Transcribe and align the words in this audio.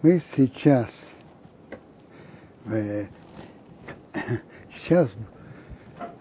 Мы 0.00 0.22
сейчас, 0.36 1.10
э, 2.66 3.06
сейчас 4.72 5.10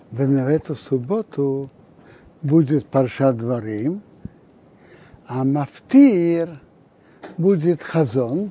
в 0.10 0.20
эту 0.20 0.74
субботу 0.74 1.70
будет 2.42 2.88
Парша 2.88 3.34
Дворим, 3.34 4.02
а 5.28 5.44
Мафтир 5.44 6.60
будет 7.38 7.84
Хазон. 7.84 8.50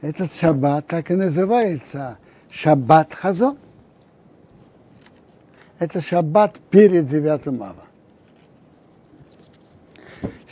Этот 0.00 0.32
шаббат 0.32 0.86
так 0.86 1.10
и 1.10 1.14
называется 1.14 2.16
Шаббат 2.50 3.12
Хазон. 3.12 3.58
Это 5.78 6.00
шаббат 6.00 6.58
перед 6.70 7.06
9 7.06 7.60
ава. 7.60 7.84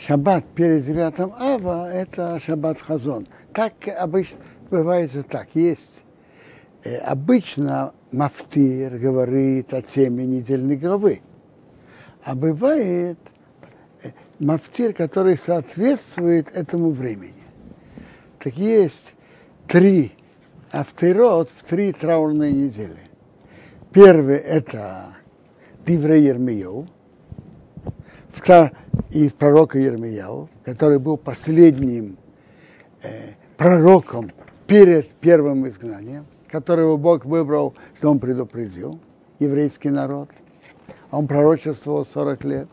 Шаббат 0.05 0.43
перед 0.53 0.85
9 0.85 1.31
ава– 1.39 1.89
это 1.93 2.37
шаббат 2.41 2.77
Хазон. 2.77 3.25
Так 3.53 3.87
обычно 3.87 4.37
бывает 4.69 5.13
же 5.13 5.23
так. 5.23 5.47
Есть 5.53 6.01
э, 6.83 6.97
обычно 6.97 7.93
мафтир 8.11 8.97
говорит 8.97 9.73
о 9.73 9.81
теме 9.81 10.25
недельной 10.25 10.75
главы. 10.75 11.21
А 12.21 12.35
бывает 12.35 13.17
э, 14.03 14.09
мафтир, 14.39 14.91
который 14.93 15.37
соответствует 15.37 16.49
этому 16.53 16.89
времени. 16.89 17.43
Так 18.39 18.57
есть 18.57 19.13
три 19.67 20.11
авторот 20.73 21.49
в 21.55 21.63
три 21.63 21.93
траурные 21.93 22.51
недели. 22.51 22.99
Первый– 23.93 24.35
это 24.37 25.15
Дивре 25.85 26.25
Ермиев, 26.25 26.87
из 29.09 29.31
пророка 29.31 29.77
Ермияу, 29.77 30.49
который 30.63 30.99
был 30.99 31.17
последним 31.17 32.17
э, 33.01 33.33
пророком 33.57 34.31
перед 34.67 35.07
первым 35.07 35.67
изгнанием, 35.67 36.25
которого 36.49 36.97
Бог 36.97 37.25
выбрал, 37.25 37.75
что 37.97 38.09
он 38.09 38.19
предупредил 38.19 38.99
еврейский 39.39 39.89
народ. 39.89 40.29
Он 41.11 41.27
пророчествовал 41.27 42.05
40 42.05 42.43
лет. 42.45 42.67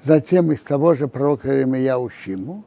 Затем 0.00 0.52
из 0.52 0.62
того 0.62 0.94
же 0.94 1.08
пророка 1.08 1.52
Еремияу 1.52 2.08
Шиму. 2.08 2.64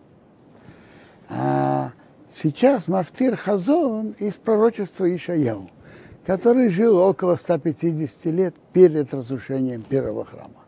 А 1.30 1.92
сейчас 2.31 2.88
Мафтир 2.88 3.36
Хазон 3.36 4.16
из 4.20 4.36
пророчества 4.36 5.16
Ишаяу, 5.16 5.70
который 6.26 6.70
жил 6.70 6.98
около 6.98 7.36
150 7.36 8.26
лет 8.26 8.56
перед 8.74 9.14
разрушением 9.14 9.84
первого 9.84 10.26
храма 10.26 10.59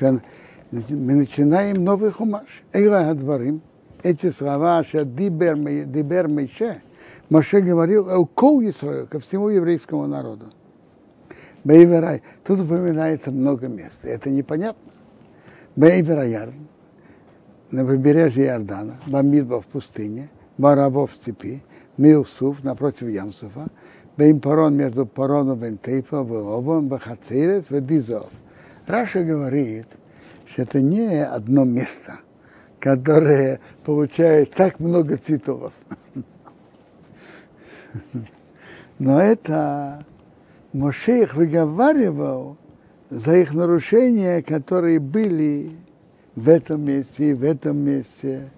мы 0.00 1.14
начинаем 1.14 1.84
новый 1.84 2.10
хумаш. 2.10 2.62
Эйла 2.72 3.16
эти 4.02 4.30
слова, 4.30 4.84
что 4.84 5.04
дибер, 5.04 5.56
дибер 5.86 6.28
Мейше, 6.28 6.82
Моше 7.30 7.60
говорил 7.60 8.26
кол 8.26 8.62
Исраил, 8.62 9.06
ко 9.06 9.18
всему 9.18 9.48
еврейскому 9.48 10.06
народу. 10.06 10.46
Бейверай. 11.64 12.22
Тут 12.44 12.60
упоминается 12.60 13.30
много 13.30 13.68
мест. 13.68 13.98
Это 14.04 14.30
непонятно. 14.30 14.92
Бейвераяр, 15.76 16.52
на 17.70 17.84
побережье 17.84 18.46
Иордана, 18.46 18.96
Бамидба 19.06 19.60
в 19.60 19.66
пустыне, 19.66 20.28
בערבה 20.56 21.06
в 21.06 21.12
степи, 21.12 21.62
מול 21.96 22.30
סוף 22.30 22.64
напротив 22.64 23.08
Ямсуфа, 23.08 23.68
בין 24.16 24.42
פארן 24.42 24.76
между 24.76 25.06
Пароном, 25.06 25.60
ובין 25.60 25.85
תופל, 25.85 26.16
ולבן, 26.22 26.88
וחצרות, 26.88 27.70
ודי 27.70 27.96
זהב. 27.96 28.30
Раши 28.88 29.22
говорит, 29.22 29.86
что 30.46 30.62
это 30.62 30.80
не 30.80 31.22
одно 31.22 31.64
место, 31.64 32.20
которое 32.80 33.60
получает 33.84 34.52
так 34.52 34.80
много 34.80 35.18
титулов. 35.18 35.74
Но 38.98 39.20
это 39.20 40.06
Моше 40.72 41.24
их 41.24 41.34
выговаривал 41.34 42.56
за 43.10 43.36
их 43.36 43.52
нарушения, 43.52 44.42
которые 44.42 45.00
были 45.00 45.70
в 46.34 46.48
этом 46.48 46.82
месте 46.82 47.30
и 47.30 47.34
в 47.34 47.44
этом 47.44 47.76
месте. 47.76 48.48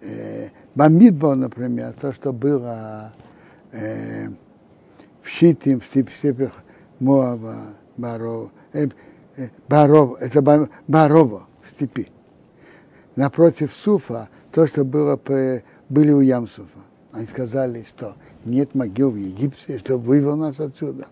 Э, 0.00 0.48
Бамидбо, 0.74 1.36
например, 1.36 1.92
то, 1.92 2.12
что 2.12 2.32
было 2.32 3.12
э, 3.70 4.26
в 5.22 5.28
Шитим, 5.28 5.78
в 5.80 5.86
степях 5.86 6.52
Моава, 6.98 7.74
Баро, 7.96 8.50
э, 8.72 8.88
Баров, 9.68 10.20
это 10.20 10.68
Барова 10.86 11.46
в 11.62 11.70
степи. 11.70 12.08
Напротив 13.16 13.72
Суфа, 13.74 14.28
то, 14.52 14.66
что 14.66 14.84
было, 14.84 15.20
были 15.88 16.12
у 16.12 16.20
Ямсуфа. 16.20 16.80
Они 17.12 17.26
сказали, 17.26 17.86
что 17.88 18.16
нет 18.44 18.74
могил 18.74 19.10
в 19.10 19.16
Египте, 19.16 19.78
что 19.78 19.98
вывел 19.98 20.36
нас 20.36 20.58
отсюда. 20.58 21.06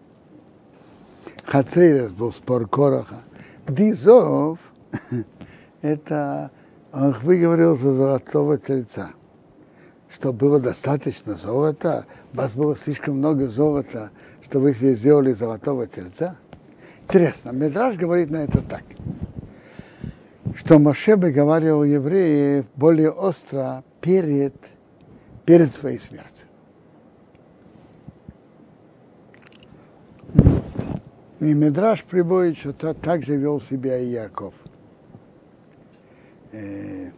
Хацейрес 1.44 2.10
был 2.10 2.32
спор 2.32 2.68
Короха. 2.68 3.22
Дизов, 3.68 4.58
это 5.82 6.50
он 6.92 7.12
выговорил 7.22 7.76
за 7.76 7.94
золотого 7.94 8.58
тельца, 8.58 9.12
что 10.10 10.32
было 10.32 10.58
достаточно 10.60 11.34
золота, 11.34 12.06
у 12.32 12.36
вас 12.36 12.52
было 12.52 12.76
слишком 12.76 13.18
много 13.18 13.48
золота, 13.48 14.10
что 14.42 14.60
вы 14.60 14.74
себе 14.74 14.94
сделали 14.94 15.32
золотого 15.32 15.86
тельца. 15.86 16.36
Интересно, 17.04 17.50
Медраж 17.50 17.96
говорит 17.96 18.30
на 18.30 18.38
это 18.38 18.62
так, 18.62 18.84
что 20.56 20.78
Моше 20.78 21.16
говорил 21.16 21.84
евреи 21.84 22.64
более 22.76 23.10
остро 23.10 23.84
перед, 24.00 24.54
перед 25.44 25.74
своей 25.74 25.98
смертью. 25.98 26.46
И 31.40 31.52
Медраж 31.52 32.04
приводит, 32.04 32.56
что 32.56 32.94
так 32.94 33.24
же 33.24 33.36
вел 33.36 33.60
себя 33.60 33.98
и 33.98 34.06
Яков. 34.06 34.54
Э, 36.52 37.10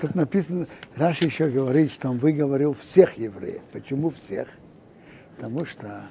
тут 0.00 0.14
написано, 0.16 0.66
Раши 0.96 1.26
еще 1.26 1.48
говорит, 1.48 1.92
что 1.92 2.10
он 2.10 2.18
выговорил 2.18 2.74
всех 2.74 3.16
евреев. 3.16 3.62
Почему 3.72 4.10
всех? 4.10 4.48
Потому 5.40 5.64
что 5.64 6.02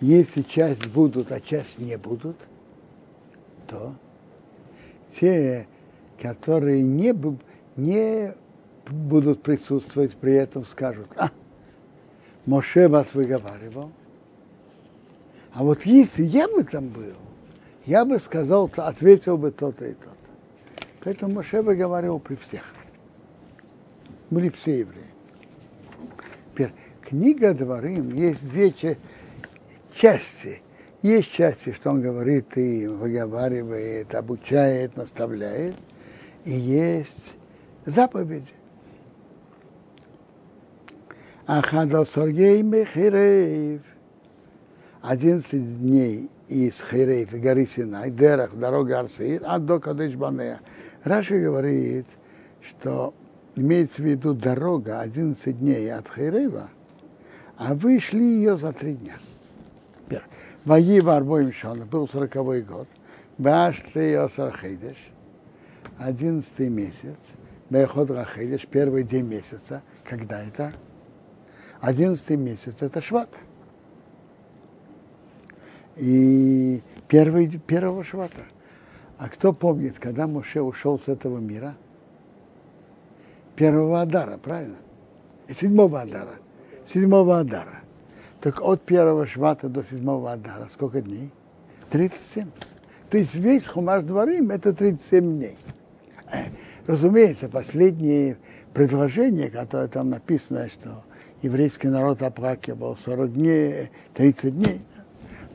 если 0.00 0.40
часть 0.40 0.86
будут, 0.86 1.30
а 1.30 1.40
часть 1.40 1.78
не 1.78 1.98
будут, 1.98 2.38
то 3.68 3.94
те, 5.14 5.66
которые 6.18 6.82
не, 6.82 7.14
не 7.76 8.34
будут 8.88 9.42
присутствовать 9.42 10.14
при 10.14 10.32
этом, 10.32 10.64
скажут, 10.64 11.06
а, 11.16 11.28
Моше 12.46 12.88
вас 12.88 13.12
выговаривал. 13.12 13.90
А 15.52 15.64
вот 15.64 15.84
если 15.84 16.24
я 16.24 16.48
бы 16.48 16.64
там 16.64 16.88
был, 16.88 17.16
я 17.84 18.06
бы 18.06 18.18
сказал, 18.20 18.70
ответил 18.74 19.36
бы 19.36 19.50
то-то 19.50 19.84
и 19.84 19.92
то-то. 19.92 20.86
Поэтому 21.04 21.34
Моше 21.34 21.60
выговаривал 21.60 22.20
при 22.20 22.36
всех. 22.36 22.64
Были 24.30 24.48
все 24.48 24.78
евреи 24.78 25.12
книга 27.12 27.52
Дворим 27.52 28.14
есть 28.14 28.48
две 28.48 28.74
части. 29.94 30.62
Есть 31.02 31.30
части, 31.32 31.72
что 31.72 31.90
он 31.90 32.00
говорит 32.00 32.56
и 32.56 32.86
выговаривает, 32.86 34.14
обучает, 34.14 34.96
наставляет. 34.96 35.74
И 36.46 36.52
есть 36.52 37.34
заповеди. 37.84 38.54
Ахадал 41.44 42.06
Сергей 42.06 42.62
Мехиреев. 42.62 43.82
11 45.02 45.80
дней 45.80 46.30
из 46.48 46.80
Хирейф, 46.80 47.32
горы 47.32 47.66
Синай, 47.66 48.10
Дерах, 48.10 48.54
дорога 48.54 49.00
Арсеир, 49.00 49.42
а 49.44 49.58
до 49.58 49.80
Кадыш 49.80 50.14
Банея. 50.14 50.60
Раши 51.04 51.40
говорит, 51.40 52.06
что 52.62 53.12
имеется 53.54 54.00
в 54.00 54.06
виду 54.06 54.32
дорога 54.32 55.00
11 55.00 55.58
дней 55.58 55.92
от 55.92 56.08
Хейрева– 56.08 56.70
а 57.64 57.74
вышли 57.74 58.20
ее 58.20 58.56
за 58.56 58.72
три 58.72 58.94
дня. 58.94 59.16
Ваи 60.64 61.00
Варбоим 61.00 61.52
Шона, 61.52 61.86
был 61.86 62.08
сороковой 62.08 62.62
год, 62.62 62.88
Башли 63.38 64.12
Йосар 64.12 64.56
Хейдеш, 64.56 64.96
одиннадцатый 65.98 66.68
месяц, 66.68 67.18
Беход 67.70 68.10
Рахейдеш, 68.10 68.66
первый 68.66 69.02
день 69.02 69.26
месяца. 69.26 69.82
Когда 70.04 70.42
это? 70.42 70.72
Одиннадцатый 71.80 72.36
месяц, 72.36 72.76
это 72.80 73.00
Шват. 73.00 73.30
И 75.96 76.82
первый, 77.08 77.48
первого 77.48 78.04
Швата. 78.04 78.42
А 79.18 79.28
кто 79.28 79.52
помнит, 79.52 79.98
когда 79.98 80.26
Моше 80.26 80.60
ушел 80.60 80.98
с 80.98 81.08
этого 81.08 81.38
мира? 81.38 81.76
Первого 83.56 84.02
Адара, 84.02 84.36
правильно? 84.36 84.78
И 85.48 85.54
седьмого 85.54 86.02
Адара 86.02 86.41
седьмого 86.86 87.40
Адара. 87.40 87.80
Так 88.40 88.60
от 88.60 88.82
первого 88.82 89.26
швата 89.26 89.68
до 89.68 89.84
седьмого 89.84 90.32
Адара 90.32 90.68
сколько 90.72 91.00
дней? 91.00 91.30
37. 91.90 92.48
То 93.10 93.18
есть 93.18 93.34
весь 93.34 93.66
Хумаш 93.66 94.04
Дворим 94.04 94.50
это 94.50 94.72
37 94.72 95.36
дней. 95.36 95.58
Разумеется, 96.86 97.48
последнее 97.48 98.38
предложение, 98.72 99.50
которое 99.50 99.88
там 99.88 100.10
написано, 100.10 100.68
что 100.68 101.04
еврейский 101.42 101.88
народ 101.88 102.22
оплакивал 102.22 102.96
40 102.96 103.34
дней, 103.34 103.90
30 104.14 104.58
дней. 104.58 104.80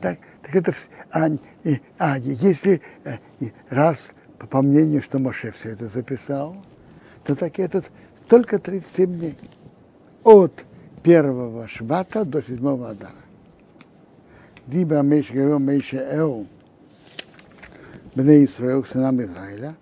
Так, 0.00 0.18
так 0.42 0.54
это 0.54 0.72
а, 1.10 1.28
а 1.98 2.18
если 2.18 2.80
э, 3.04 3.16
раз 3.68 4.12
по 4.50 4.62
мнению, 4.62 5.02
что 5.02 5.18
Моше 5.18 5.50
все 5.50 5.70
это 5.70 5.88
записал, 5.88 6.56
то 7.24 7.34
так 7.34 7.58
этот 7.58 7.90
только 8.28 8.58
37 8.58 9.18
дней. 9.18 9.36
От 10.22 10.64
первого 10.98 11.66
швата 11.68 12.24
до 12.24 12.42
седьмого 12.42 12.90
адара. 12.90 13.12
Диба 14.66 15.02
Меш 15.02 15.30
говорил 15.30 15.58
Меше 15.58 15.96
Эу, 15.96 16.46
Бней 18.14 18.44
Исраил, 18.44 18.84
сынам 18.84 19.20
Израиля, 19.22 19.76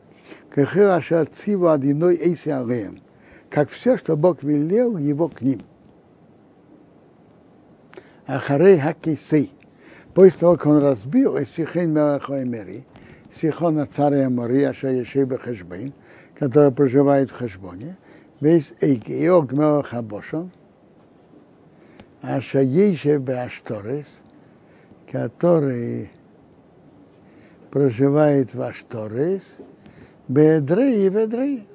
Кахира 0.50 1.00
Шацива 1.00 1.74
Адиной 1.74 2.16
Эйси 2.16 2.50
Алеем, 2.50 3.00
как 3.50 3.68
все, 3.68 3.96
что 3.96 4.16
Бог 4.16 4.42
велел 4.42 4.96
его 4.96 5.28
к 5.28 5.40
ним. 5.40 5.62
Ахарей 8.26 8.78
Хакисей, 8.78 9.52
после 10.14 10.40
того, 10.40 10.56
как 10.56 10.66
он 10.66 10.78
разбил 10.78 11.36
Эсихен 11.36 11.92
Мелахоэмери, 11.92 12.84
Сихона 13.32 13.86
царя 13.86 14.26
Амори, 14.26 14.62
Аша 14.62 14.88
Ешеба 14.88 15.38
Хешбейн, 15.38 15.92
который 16.38 16.72
проживает 16.72 17.30
в 17.30 17.34
Хешбоне, 17.34 17.96
весь 18.40 18.72
Эйгеог 18.80 19.52
Мелахабошон, 19.52 20.50
Аша 22.22 22.60
Ешеба 22.60 23.42
Ашторес, 23.42 24.20
который 25.10 26.10
проживает 27.70 28.54
в 28.54 28.62
Ашторес, 28.62 29.56
Бедрей 30.28 31.06
и 31.06 31.08
Бедрей. 31.08 31.66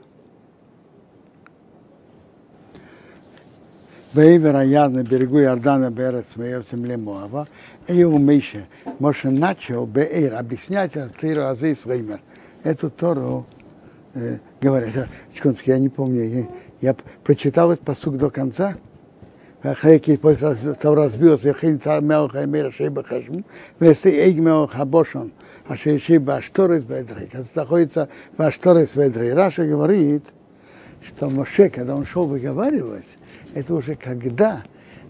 Вейвер 4.13 4.55
Аяд 4.57 4.91
на 4.91 5.03
берегу 5.03 5.39
Иордана 5.39 5.89
Берец 5.89 6.25
в 6.35 6.65
земле 6.69 6.97
Моава, 6.97 7.47
и 7.87 8.03
у 8.03 8.17
Миша, 8.17 8.65
Моше 8.99 9.29
начал 9.29 9.85
Беэр 9.85 10.33
объяснять 10.33 10.97
от 10.97 11.17
Тиру 11.17 11.45
Азы 11.45 11.75
Слеймер. 11.75 12.19
Эту 12.63 12.89
Тору 12.89 13.45
э, 14.13 14.39
говорят, 14.59 15.07
секундочку, 15.33 15.71
я 15.71 15.79
не 15.79 15.87
помню, 15.87 16.23
я, 16.23 16.47
я 16.81 16.95
прочитал 17.23 17.71
этот 17.71 17.85
посук 17.85 18.17
до 18.17 18.29
конца, 18.29 18.75
אחרי 19.72 19.98
טוב 20.78 20.98
רסביוס, 20.98 21.44
יכין 21.44 21.78
צר 21.78 22.00
מלך 22.00 22.37
אמיר 22.37 22.70
шейба 22.70 23.02
хашм, 23.02 23.40
ועשי 23.81 24.20
אייג 24.20 24.40
מלך 24.40 24.76
הבושון, 24.76 25.28
אשר 25.69 25.90
ישיב 25.90 26.25
באשתורס 26.25 26.84
ведрей. 26.88 27.28
Это 27.32 27.44
находится 27.54 28.08
в 28.37 28.43
Ашторес 28.43 28.94
ведрей. 28.94 29.32
Раша 29.32 29.66
говорит, 29.66 30.22
что 31.02 31.28
Моше, 31.28 31.69
когда 31.69 31.96
он 31.96 32.06
шел 32.06 32.26
выговаривать, 32.26 33.06
это 33.54 33.75
уже 33.75 33.94
когда 33.96 34.62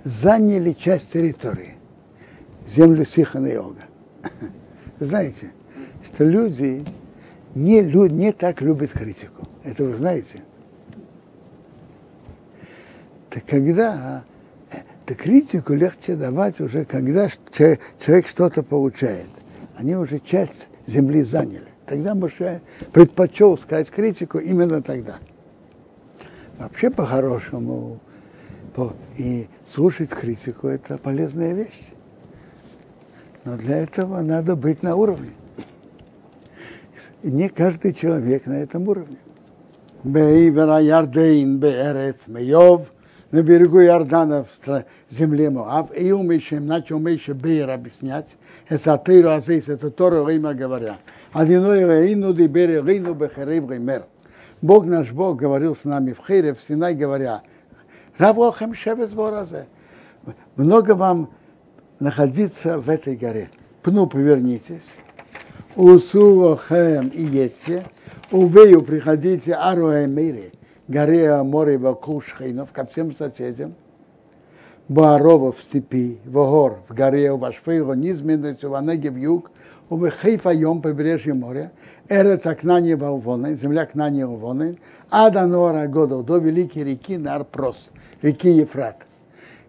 заняли 0.04 0.72
часть 0.72 1.10
территории, 1.10 1.74
землю 2.66 3.04
Сихана 3.04 3.48
и 3.48 3.56
Ога. 3.56 3.82
Знаете, 5.00 5.52
что 6.04 6.24
люди 6.24 6.84
не, 7.54 7.80
не 7.82 8.32
так 8.32 8.62
любят 8.62 8.92
критику. 8.92 9.48
Это 9.64 9.84
вы 9.84 9.94
знаете. 9.94 10.40
Так 13.30 13.44
когда 13.46 14.24
То 15.11 15.15
критику 15.15 15.73
легче 15.73 16.15
давать 16.15 16.61
уже, 16.61 16.85
когда 16.85 17.27
человек 17.51 18.27
что-то 18.27 18.63
получает. 18.63 19.27
Они 19.75 19.93
уже 19.93 20.19
часть 20.19 20.69
земли 20.87 21.21
заняли. 21.21 21.67
Тогда 21.85 22.15
Моше 22.15 22.61
предпочел 22.93 23.57
сказать 23.57 23.89
критику 23.89 24.37
именно 24.37 24.81
тогда. 24.81 25.17
Вообще 26.57 26.89
по-хорошему 26.89 27.99
по, 28.73 28.93
и 29.17 29.49
слушать 29.73 30.11
критику 30.11 30.69
это 30.69 30.97
полезная 30.97 31.53
вещь. 31.55 31.81
Но 33.43 33.57
для 33.57 33.79
этого 33.79 34.21
надо 34.21 34.55
быть 34.55 34.81
на 34.81 34.95
уровне. 34.95 35.31
И 37.21 37.29
не 37.29 37.49
каждый 37.49 37.93
человек 37.93 38.45
на 38.45 38.53
этом 38.53 38.87
уровне. 38.87 39.17
Бейвера 40.05 40.79
Ярдейн 40.79 41.59
Беэрец 41.59 42.27
Мейов– 42.27 42.93
на 43.31 43.41
берегу 43.41 43.81
Иордана 43.81 44.45
в 44.65 44.83
земле 45.09 45.49
Моав, 45.49 45.95
и 45.97 46.11
умеющим 46.11 46.65
начал 46.65 46.99
Мейша 46.99 47.33
Бейер 47.33 47.69
объяснять, 47.69 48.37
это 48.67 49.01
Тейру 49.03 49.29
Азейс, 49.29 49.69
это 49.69 49.89
Тору 49.89 50.27
Рима 50.27 50.53
говоря. 50.53 50.97
Одиной 51.31 51.83
Рейну 51.85 52.33
Дибери 52.33 52.81
Рейну 52.81 53.13
Бехерев 53.13 53.69
Ремер. 53.69 54.03
Бог 54.61 54.85
наш 54.85 55.11
Бог 55.11 55.37
говорил 55.37 55.75
с 55.75 55.85
нами 55.85 56.11
в 56.11 56.25
Хейре, 56.25 56.53
в 56.53 56.61
Синай, 56.61 56.93
говоря, 56.93 57.41
Равохем 58.17 58.73
Шевец 58.73 59.11
Боразе. 59.11 59.65
Много 60.55 60.91
вам 60.91 61.31
находиться 61.99 62.77
в 62.77 62.89
этой 62.89 63.15
горе. 63.15 63.49
Пну 63.81 64.07
повернитесь. 64.07 64.85
Усуохем 65.75 67.07
и 67.07 67.23
едьте. 67.23 67.85
Увею 68.29 68.83
приходите 68.83 69.53
Аруэмире 69.55 70.51
горе 70.91 71.41
море 71.43 71.77
вокруг 71.77 72.23
Шхейнов, 72.23 72.71
ко 72.71 72.85
всем 72.85 73.13
соседям, 73.13 73.73
Баарова 74.87 75.51
в 75.51 75.59
степи, 75.61 76.19
Вогор 76.25 76.79
в 76.87 76.93
горе, 76.93 77.33
Вашфейго, 77.33 77.93
низменность, 77.93 78.63
в 78.63 78.75
Анеге 78.75 79.09
в 79.09 79.15
юг, 79.15 79.49
у 79.89 79.97
Хейфайом, 80.09 80.81
побережье 80.81 81.33
моря, 81.33 81.71
Эрец 82.09 82.45
Акнани 82.45 82.93
Валвонен, 82.93 83.57
земля 83.57 83.85
Кнани 83.85 84.23
Валвонен, 84.23 84.77
Аданора 85.09 85.87
Годо, 85.87 86.23
до 86.23 86.37
великой 86.37 86.83
реки 86.83 87.17
Нарпрос, 87.17 87.89
реки 88.21 88.49
Ефрат. 88.49 89.05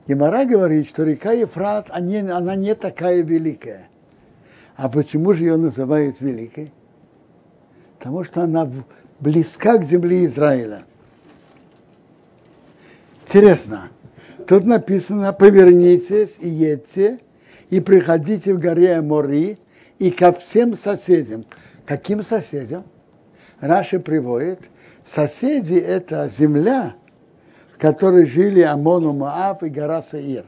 Гемара 0.06 0.44
говорит, 0.44 0.88
что 0.88 1.04
река 1.04 1.32
Ефрат, 1.32 1.88
она 1.90 2.56
не 2.56 2.74
такая 2.74 3.22
великая. 3.22 3.88
А 4.74 4.88
почему 4.88 5.32
же 5.32 5.44
ее 5.44 5.56
называют 5.56 6.20
великой? 6.20 6.72
Потому 7.98 8.24
что 8.24 8.42
она 8.42 8.68
близка 9.20 9.78
к 9.78 9.84
земле 9.84 10.26
Израиля. 10.26 10.82
Интересно. 13.34 13.88
Тут 14.46 14.66
написано, 14.66 15.32
повернитесь 15.32 16.36
и 16.38 16.50
едьте, 16.50 17.18
и 17.70 17.80
приходите 17.80 18.52
в 18.52 18.58
горе 18.58 19.00
Мори, 19.00 19.56
и 19.98 20.10
ко 20.10 20.34
всем 20.34 20.76
соседям. 20.76 21.46
Каким 21.86 22.22
соседям? 22.22 22.84
Раши 23.58 24.00
приводит, 24.00 24.60
соседи– 25.02 25.72
это 25.76 26.28
земля, 26.28 26.92
в 27.74 27.78
которой 27.80 28.26
жили 28.26 28.60
Амон, 28.60 29.16
Моав 29.16 29.62
и 29.62 29.70
гора 29.70 30.02
Саир. 30.02 30.44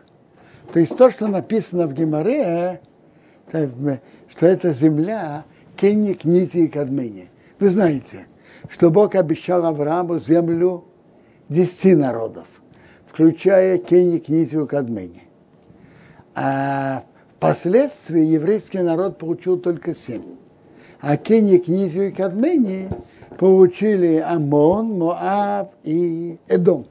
То 0.70 0.78
есть 0.78 0.94
то, 0.94 1.08
что 1.10 1.26
написано 1.26 1.86
в 1.86 1.94
Геморе, 1.94 2.82
что 3.50 4.46
это 4.46 4.74
земля 4.74 5.46
Кенни, 5.76 6.18
Низи 6.22 6.64
и 6.64 6.68
Кадмини. 6.68 7.30
Вы 7.58 7.70
знаете, 7.70 8.26
что 8.68 8.90
Бог 8.90 9.14
обещал 9.14 9.64
Аврааму 9.64 10.18
землю 10.18 10.84
десяти 11.48 11.94
народов 11.94 12.46
включая 13.14 13.78
Кенни 13.78 14.18
Книзию 14.18 14.66
Кадмени. 14.66 15.22
А 16.34 17.04
впоследствии 17.36 18.24
еврейский 18.24 18.80
народ 18.80 19.18
получил 19.18 19.56
только 19.56 19.94
семь. 19.94 20.24
А 21.00 21.16
Кенни 21.16 21.58
Книзию 21.58 22.08
и 22.08 22.10
Кадмени 22.10 22.90
получили 23.38 24.16
Амон, 24.16 24.98
Моав 24.98 25.68
и 25.84 26.38
Эдом. 26.48 26.86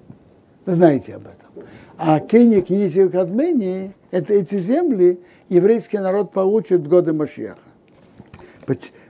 Вы 0.66 0.76
знаете 0.76 1.16
об 1.16 1.24
этом. 1.24 1.66
А 1.98 2.22
Кенни, 2.22 2.62
Книзию 2.62 3.12
Кадмени, 3.12 3.94
это 4.12 4.34
эти 4.34 4.60
земли 4.60 5.20
еврейский 5.50 5.98
народ 5.98 6.32
получит 6.32 6.82
в 6.82 6.88
годы 6.88 7.12
Машеха. 7.12 7.58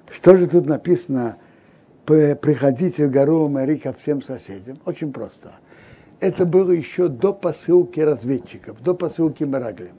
Что 0.10 0.36
же 0.36 0.48
тут 0.48 0.66
написано? 0.66 1.38
Приходите 2.06 3.06
в 3.06 3.12
гору 3.12 3.48
Мари 3.50 3.78
ко 3.78 3.94
всем 3.94 4.24
соседям. 4.24 4.80
Очень 4.86 5.14
просто 5.14 5.52
это 6.24 6.46
было 6.46 6.72
еще 6.72 7.10
до 7.10 7.34
посылки 7.34 8.00
разведчиков, 8.00 8.82
до 8.82 8.94
посылки 8.94 9.44
Мараглем. 9.44 9.98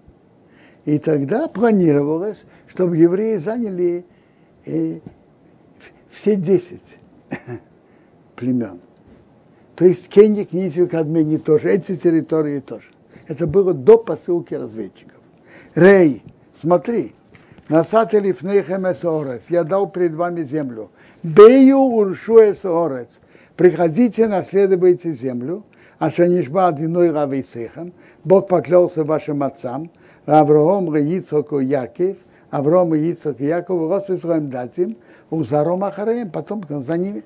И 0.87 0.99
тогда 0.99 1.49
планировалось, 1.49 2.45
чтобы 2.67 2.97
евреи 2.97 3.37
заняли 3.37 4.07
э, 4.65 5.01
все 6.11 6.37
десять 6.37 6.99
племен. 8.37 8.81
То 9.77 9.85
есть 9.85 10.09
Кенни, 10.09 10.45
Книзию, 10.45 10.89
Кадмени 10.89 11.37
тоже, 11.37 11.69
эти 11.69 11.95
территории 11.95 12.61
тоже. 12.61 12.89
Это 13.29 13.47
было 13.47 13.75
до 13.75 13.99
посылки 13.99 14.55
разведчиков. 14.55 15.21
Рей, 15.75 16.23
смотри, 16.59 17.13
насатели 17.69 18.33
фнейхем 18.33 18.91
эсорец, 18.91 19.43
я 19.51 19.63
дал 19.63 19.91
перед 19.91 20.15
вами 20.15 20.45
землю. 20.45 20.91
Бею 21.23 21.81
уршу 21.81 22.51
эсорец, 22.51 23.11
приходите, 23.57 24.27
наследуйте 24.27 25.13
землю, 25.13 25.65
Ашанишба 25.99 26.69
Адиной 26.69 27.11
Равей 27.11 27.45
Сехан, 27.45 27.93
Бог 28.25 28.49
поклялся 28.49 29.05
вашим 29.05 29.43
отцам, 29.43 29.91
Авраам 30.27 30.95
Ицхоку 30.97 31.61
Яков, 31.61 32.17
Авраам 32.51 32.95
и 32.95 33.11
и 33.11 33.45
Яков, 33.45 33.91
Рос 33.91 34.11
и 34.11 34.17
Сроем 34.17 34.51
Датим, 34.51 34.97
Узаром 35.31 35.85
Ахареем, 35.85 36.31
потом 36.31 36.65
за 36.69 36.97
ними. 36.97 37.25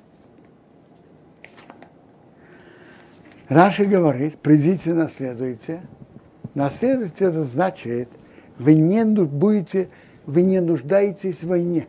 Раши 3.49 3.87
говорит, 3.87 4.39
придите, 4.39 4.93
наследуйте. 4.93 5.81
Наследуйте 6.55 7.27
это 7.27 7.45
значит, 7.45 8.09
вы 8.59 8.75
не 8.75 9.05
будете, 9.05 9.89
вы 10.27 10.43
не 10.43 10.61
нуждаетесь 10.61 11.43
в 11.43 11.49
войне. 11.49 11.87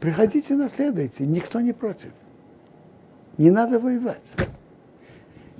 Приходите, 0.00 0.54
наследуйте, 0.56 1.24
никто 1.24 1.60
не 1.60 1.72
против. 1.72 2.10
Не 3.40 3.50
надо 3.50 3.80
воевать. 3.80 4.34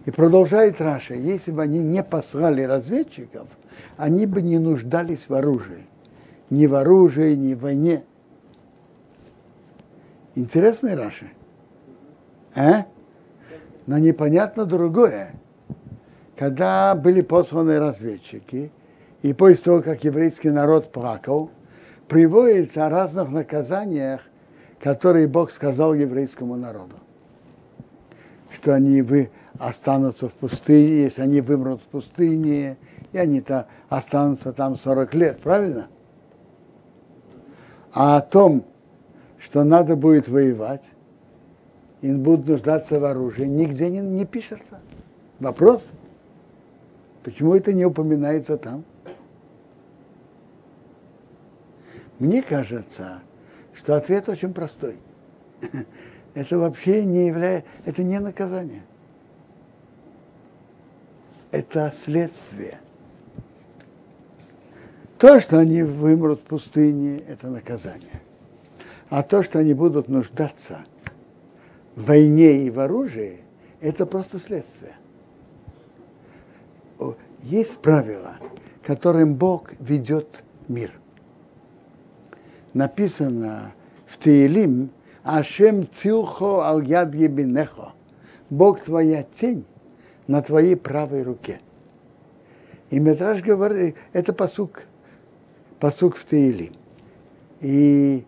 И 0.04 0.10
продолжает 0.10 0.82
Раши, 0.82 1.14
если 1.14 1.50
бы 1.50 1.62
они 1.62 1.78
не 1.78 2.04
послали 2.04 2.62
разведчиков, 2.62 3.48
они 3.96 4.26
бы 4.26 4.42
не 4.42 4.58
нуждались 4.58 5.30
в 5.30 5.32
оружии. 5.32 5.86
Ни 6.50 6.66
в 6.66 6.74
оружии, 6.74 7.34
ни 7.34 7.54
в 7.54 7.60
войне. 7.60 8.04
Интересный 10.34 10.94
Раши. 10.94 11.28
А? 12.54 12.84
Но 13.86 13.96
непонятно 13.96 14.66
другое. 14.66 15.36
Когда 16.36 16.94
были 16.94 17.22
посланы 17.22 17.78
разведчики, 17.78 18.70
и 19.22 19.32
после 19.32 19.64
того, 19.64 19.80
как 19.80 20.04
еврейский 20.04 20.50
народ 20.50 20.92
плакал, 20.92 21.50
приводится 22.08 22.84
о 22.84 22.90
разных 22.90 23.30
наказаниях, 23.30 24.20
которые 24.80 25.26
Бог 25.28 25.50
сказал 25.50 25.94
еврейскому 25.94 26.56
народу. 26.56 26.96
Что 28.52 28.74
они 28.74 29.02
вы 29.02 29.30
останутся 29.58 30.28
в 30.28 30.32
пустыне, 30.32 31.04
если 31.04 31.22
они 31.22 31.40
вымрут 31.40 31.80
в 31.82 31.84
пустыне, 31.86 32.76
и 33.12 33.18
они-то 33.18 33.66
останутся 33.88 34.52
там 34.52 34.78
40 34.78 35.14
лет, 35.14 35.40
правильно? 35.40 35.88
А 37.92 38.16
о 38.16 38.20
том, 38.20 38.64
что 39.38 39.64
надо 39.64 39.96
будет 39.96 40.28
воевать, 40.28 40.84
им 42.02 42.22
будут 42.22 42.46
нуждаться 42.46 42.98
в 42.98 43.04
оружии, 43.04 43.44
нигде 43.44 43.90
не, 43.90 44.00
не 44.00 44.24
пишется. 44.24 44.80
Вопрос, 45.38 45.84
почему 47.22 47.54
это 47.54 47.72
не 47.72 47.84
упоминается 47.84 48.56
там? 48.56 48.84
Мне 52.18 52.42
кажется, 52.42 53.20
что 53.74 53.96
ответ 53.96 54.28
очень 54.28 54.52
простой. 54.52 54.96
Это 56.34 56.58
вообще 56.58 57.04
не 57.04 57.26
является, 57.26 57.68
это 57.84 58.02
не 58.02 58.20
наказание. 58.20 58.82
Это 61.50 61.92
следствие. 61.94 62.78
То, 65.18 65.40
что 65.40 65.58
они 65.58 65.82
вымрут 65.82 66.40
в 66.40 66.44
пустыне, 66.44 67.18
это 67.28 67.48
наказание. 67.48 68.22
А 69.10 69.22
то, 69.22 69.42
что 69.42 69.58
они 69.58 69.74
будут 69.74 70.08
нуждаться 70.08 70.78
в 71.96 72.04
войне 72.06 72.64
и 72.64 72.70
в 72.70 72.78
оружии, 72.78 73.40
это 73.80 74.06
просто 74.06 74.38
следствие. 74.38 74.94
Есть 77.42 77.78
правила, 77.78 78.36
которым 78.82 79.34
Бог 79.34 79.72
ведет 79.80 80.42
мир. 80.68 80.92
Написано 82.74 83.72
в 84.06 84.22
Теилим, 84.22 84.90
Ашем 85.22 85.86
цилхо 85.86 86.60
ал 86.60 86.80
яд 86.80 87.14
ебинехо. 87.14 87.92
Бог 88.48 88.80
твоя 88.82 89.22
тень 89.22 89.64
на 90.26 90.42
твоей 90.42 90.76
правой 90.76 91.22
руке. 91.22 91.60
И 92.90 92.98
Медраж 92.98 93.42
говорит, 93.42 93.96
это 94.12 94.32
посук, 94.32 94.84
посук 95.78 96.16
в 96.16 96.26
Теилим. 96.26 96.72
И 97.60 98.24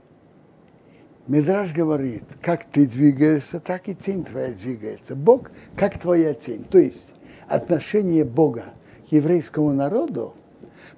Медраж 1.27 1.73
говорит, 1.73 2.25
как 2.41 2.65
ты 2.65 2.87
двигаешься, 2.87 3.59
так 3.59 3.89
и 3.89 3.95
тень 3.95 4.25
твоя 4.25 4.53
двигается. 4.53 5.17
Бог, 5.17 5.51
как 5.77 5.99
твоя 5.99 6.35
тень. 6.35 6.65
То 6.65 6.79
есть 6.79 7.07
отношение 7.49 8.25
Бога 8.25 8.65
к 9.09 9.13
еврейскому 9.13 9.73
народу 9.73 10.35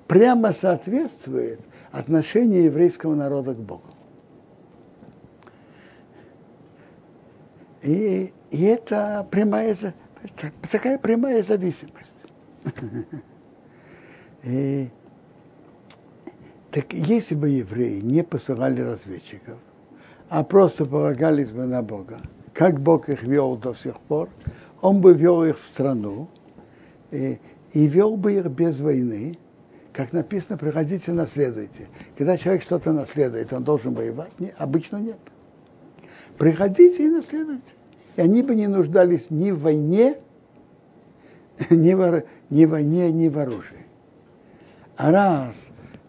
прямо 0.07 0.53
соответствует 0.53 1.61
отношению 1.93 2.65
еврейского 2.65 3.15
народа 3.15 3.55
к 3.55 3.59
Богу. 3.59 3.94
И, 7.85 8.33
и 8.51 8.65
это 8.65 9.27
прямая, 9.31 9.77
такая 10.71 10.99
прямая 10.99 11.43
зависимость. 11.43 12.11
И, 14.43 14.89
так 16.71 16.93
если 16.93 17.35
бы 17.35 17.49
евреи 17.49 18.01
не 18.01 18.23
посылали 18.23 18.81
разведчиков, 18.81 19.59
а 20.29 20.45
просто 20.45 20.87
полагались 20.87 21.51
бы 21.51 21.67
на 21.67 21.83
Бога, 21.83 22.21
как 22.55 22.81
Бог 22.81 23.09
их 23.09 23.23
вел 23.23 23.57
до 23.57 23.75
сих 23.75 23.99
пор, 24.01 24.31
Он 24.81 25.01
бы 25.01 25.13
вел 25.13 25.45
их 25.45 25.59
в 25.59 25.67
страну 25.67 26.29
и, 27.11 27.39
и 27.73 27.87
вел 27.87 28.17
бы 28.17 28.33
их 28.33 28.47
без 28.47 28.81
войны, 28.81 29.39
как 29.93 30.13
написано, 30.13 30.59
приходите, 30.59 31.13
наследуйте. 31.13 31.89
Когда 32.17 32.37
человек 32.37 32.63
что-то 32.63 32.93
наследует, 32.93 33.53
он 33.53 33.63
должен 33.63 33.95
воевать? 33.95 34.33
Не, 34.41 34.55
обычно 34.59 34.97
нет. 34.97 35.19
Приходите 36.39 37.05
и 37.05 37.09
наследуйте. 37.09 37.75
И 38.17 38.21
они 38.21 38.43
бы 38.43 38.55
не 38.55 38.67
нуждались 38.67 39.31
ни 39.31 39.51
в 39.51 39.61
войне, 39.61 40.17
ни 41.71 41.95
в, 41.95 42.25
ни 42.51 42.65
в 42.65 42.71
войне, 42.71 43.11
ни 43.11 43.29
в 43.29 43.39
оружии. 43.39 43.87
А 44.97 45.11
раз 45.11 45.55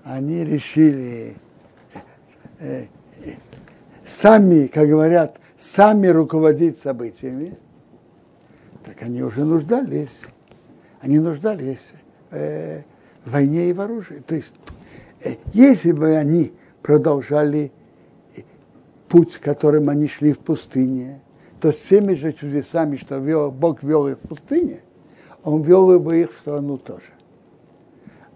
они 0.04 0.44
решили 0.44 1.36
э, 2.60 2.86
э, 3.24 3.32
сами, 4.06 4.68
как 4.68 4.88
говорят, 4.88 5.40
сами 5.58 6.08
руководить 6.08 6.80
событиями, 6.80 7.58
так 8.86 9.02
они 9.02 9.24
уже 9.24 9.44
нуждались. 9.44 10.22
Они 11.02 11.20
нуждались 11.20 11.92
э, 12.32 12.82
в 13.26 13.32
войне 13.32 13.70
и 13.70 13.74
в 13.74 13.82
оружии. 13.82 14.24
То 14.26 14.36
есть, 14.36 14.54
э, 15.24 15.36
если 15.54 15.92
бы 15.92 16.16
они 16.16 16.54
продолжали 16.82 17.72
путь, 19.16 19.38
которым 19.38 19.88
они 19.88 20.10
шли 20.10 20.34
в 20.34 20.40
пустыне, 20.40 21.22
то 21.62 21.72
с 21.72 21.78
теми 21.78 22.16
же 22.16 22.34
чудесами, 22.34 22.98
что 22.98 23.16
вел, 23.16 23.50
Бог 23.50 23.82
вел 23.82 24.10
их 24.10 24.18
в 24.18 24.28
пустыне, 24.28 24.82
Он 25.46 25.62
вел 25.62 25.98
бы 26.02 26.20
их 26.20 26.34
в 26.34 26.40
страну 26.40 26.78
тоже. 26.78 27.14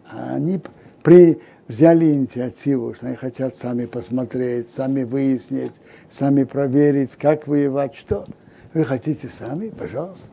А 0.09 0.35
они 0.35 0.61
при, 1.03 1.41
взяли 1.67 2.13
инициативу, 2.13 2.93
что 2.93 3.07
они 3.07 3.17
хотят 3.17 3.57
сами 3.57 3.87
посмотреть, 3.87 4.69
сами 4.69 5.03
выяснить, 5.03 5.73
сами 6.09 6.45
проверить, 6.45 7.17
как 7.17 7.45
воевать, 7.45 7.95
что. 7.95 8.25
Вы 8.73 8.85
хотите 8.85 9.27
сами, 9.27 9.67
пожалуйста. 9.67 10.29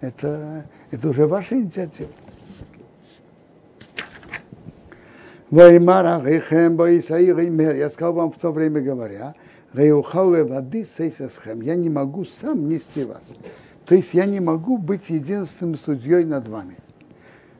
Это, 0.00 0.64
это 0.90 1.08
уже 1.08 1.24
ваша 1.28 1.54
инициатива. 1.54 2.10
Ваймара 5.50 6.20
Рейхем 6.24 6.76
Боисаир 6.76 7.38
Имер. 7.38 7.76
Я 7.76 7.88
сказал 7.88 8.14
вам 8.14 8.32
в 8.32 8.36
то 8.36 8.50
время 8.50 8.80
говоря, 8.80 9.36
Рейухале 9.74 10.42
воды 10.42 10.84
сейсасхем. 10.96 11.60
Я 11.60 11.76
не 11.76 11.88
могу 11.88 12.24
сам 12.24 12.68
нести 12.68 13.04
вас. 13.04 13.22
То 13.84 13.94
есть 13.94 14.12
я 14.12 14.26
не 14.26 14.40
могу 14.40 14.76
быть 14.76 15.08
единственным 15.08 15.76
судьей 15.76 16.24
над 16.24 16.48
вами. 16.48 16.76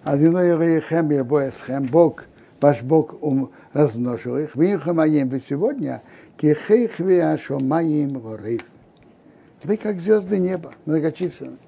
Одиной 0.02 0.58
Рейхем 0.58 1.12
Ирбоэсхем. 1.12 1.86
Бог, 1.86 2.24
ваш 2.60 2.82
Бог 2.82 3.22
ум, 3.22 3.52
размножил 3.72 4.36
их. 4.36 4.56
Винхамаем 4.56 5.28
вы 5.28 5.38
сегодня, 5.38 6.02
кехейхви 6.38 7.18
ашомаим 7.18 8.18
горейв. 8.18 8.62
Вы 9.62 9.76
как 9.76 10.00
звезды 10.00 10.38
неба, 10.38 10.72
многочисленны. 10.86 11.58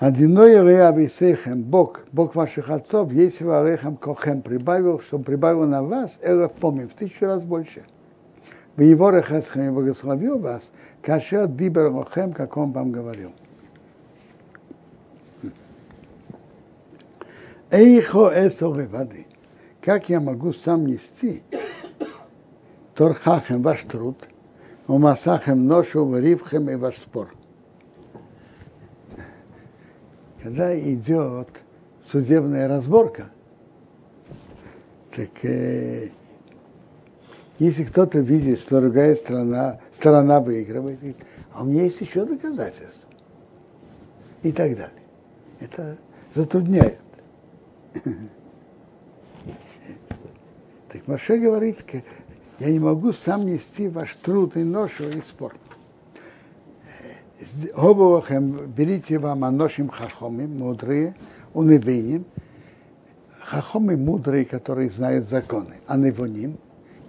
Одиной 0.00 0.54
Реависейхем, 0.54 1.62
Бог, 1.62 2.06
Бог 2.10 2.34
ваших 2.34 2.70
отцов, 2.70 3.12
есть 3.12 3.42
Варехам 3.42 3.98
Кохем, 3.98 4.40
прибавил, 4.40 4.98
что 5.00 5.18
прибавил 5.18 5.66
на 5.66 5.82
вас, 5.82 6.18
Элев 6.22 6.52
помним, 6.52 6.88
в 6.88 6.94
тысячу 6.94 7.26
раз 7.26 7.44
больше. 7.44 7.84
В 8.76 8.80
его 8.80 9.10
Рехасхем 9.10 9.74
благословил 9.74 10.38
вас, 10.38 10.62
Кашер 11.02 11.48
Дибер 11.48 11.92
Рохем, 11.92 12.32
как 12.32 12.56
он 12.56 12.72
вам 12.72 12.92
говорил. 12.92 13.32
Эйхо 17.70 18.32
эсо 18.34 18.70
воды. 18.70 19.26
Как 19.82 20.08
я 20.08 20.20
могу 20.20 20.54
сам 20.54 20.86
нести 20.86 21.42
Торхахем 22.94 23.60
ваш 23.60 23.82
труд, 23.82 24.16
Умасахем 24.86 25.66
ношу, 25.66 26.16
Ривхем 26.16 26.70
и 26.70 26.76
ваш 26.76 26.96
спор 26.96 27.28
когда 30.42 30.78
идет 30.78 31.48
судебная 32.10 32.68
разборка, 32.68 33.30
так 35.14 35.44
э, 35.44 36.10
если 37.58 37.84
кто-то 37.84 38.20
видит, 38.20 38.60
что 38.60 38.80
другая 38.80 39.14
страна, 39.16 39.80
сторона 39.92 40.40
выигрывает, 40.40 40.98
говорит, 40.98 41.18
а 41.52 41.62
у 41.62 41.66
меня 41.66 41.84
есть 41.84 42.00
еще 42.00 42.24
доказательства. 42.24 43.10
И 44.42 44.52
так 44.52 44.74
далее. 44.76 45.02
Это 45.58 45.98
затрудняет. 46.34 46.98
Так 50.92 51.06
Маше 51.06 51.38
говорит, 51.38 51.84
я 52.58 52.70
не 52.70 52.78
могу 52.78 53.12
сам 53.12 53.46
нести 53.46 53.88
ваш 53.88 54.14
труд 54.22 54.56
и 54.56 54.64
ношу 54.64 55.08
и 55.08 55.20
спор. 55.20 55.54
Хобовахем, 57.74 58.66
берите 58.66 59.18
вам 59.18 59.44
аношим 59.44 59.88
хахомим, 59.88 60.58
мудрые, 60.58 61.14
унывиним, 61.54 62.24
хахомы 63.40 63.96
мудрые, 63.96 64.44
которые 64.44 64.90
знают 64.90 65.26
законы, 65.26 65.76
а 65.86 65.96
невоним, 65.96 66.58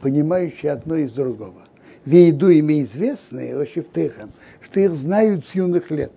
понимающие 0.01 0.71
одно 0.71 0.95
из 0.95 1.11
другого. 1.11 1.63
Вейду 2.05 2.49
ими 2.49 2.81
известные, 2.81 3.55
о 3.55 3.65
шифтехам, 3.65 4.31
что 4.61 4.79
их 4.79 4.95
знают 4.95 5.45
с 5.45 5.53
юных 5.53 5.91
лет. 5.91 6.13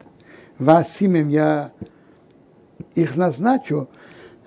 Вас 0.59 1.01
имем 1.01 1.29
я 1.29 1.73
их 2.95 3.17
назначу, 3.17 3.89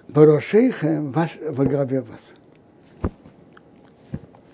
Борошейхем 0.07 1.11
ваш 1.11 1.37
во 1.41 1.65
главе 1.65 2.01
вас. 2.01 3.11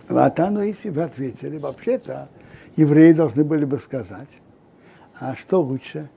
Ватану, 0.09 0.63
если 0.63 0.89
вы 0.89 1.03
ответили, 1.03 1.57
вообще-то 1.57 2.29
евреи 2.75 3.13
должны 3.13 3.43
были 3.43 3.65
бы 3.65 3.77
сказать, 3.77 4.41
а 5.23 5.37
что 5.37 5.61
лучше, 5.61 6.09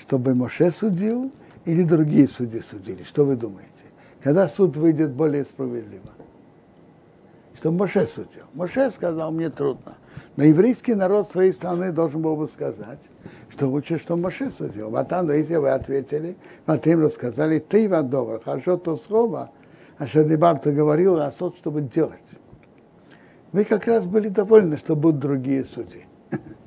чтобы 0.00 0.34
Моше 0.34 0.70
судил 0.70 1.30
или 1.66 1.82
другие 1.82 2.26
судьи 2.26 2.60
судили? 2.60 3.02
Что 3.02 3.26
вы 3.26 3.36
думаете? 3.36 3.68
Когда 4.22 4.48
суд 4.48 4.76
выйдет 4.78 5.12
более 5.12 5.44
справедливо? 5.44 6.08
Что 7.56 7.70
Моше 7.70 8.06
судил. 8.06 8.44
Моше 8.54 8.90
сказал, 8.90 9.30
мне 9.30 9.50
трудно. 9.50 9.92
Но 10.36 10.44
еврейский 10.44 10.94
народ 10.94 11.30
своей 11.30 11.52
страны 11.52 11.92
должен 11.92 12.22
был 12.22 12.34
бы 12.34 12.48
сказать, 12.48 13.00
что 13.50 13.68
лучше, 13.68 13.98
что 13.98 14.16
Моше 14.16 14.50
судил. 14.50 14.88
Ватан, 14.88 15.30
если 15.30 15.56
вы 15.56 15.68
ответили, 15.68 16.38
им 16.66 17.02
рассказали, 17.02 17.58
ты 17.58 17.90
добр, 18.04 18.40
хорошо 18.42 18.78
то 18.78 18.96
слово, 18.96 19.50
а 19.98 20.06
что 20.06 20.24
Дебар 20.24 20.60
ты 20.60 20.72
говорил, 20.72 21.20
а 21.20 21.30
сот, 21.30 21.58
чтобы 21.58 21.82
делать. 21.82 22.24
Вы 23.52 23.64
как 23.64 23.86
раз 23.86 24.06
были 24.06 24.30
довольны, 24.30 24.78
что 24.78 24.96
будут 24.96 25.20
другие 25.20 25.66
судьи. 25.66 26.06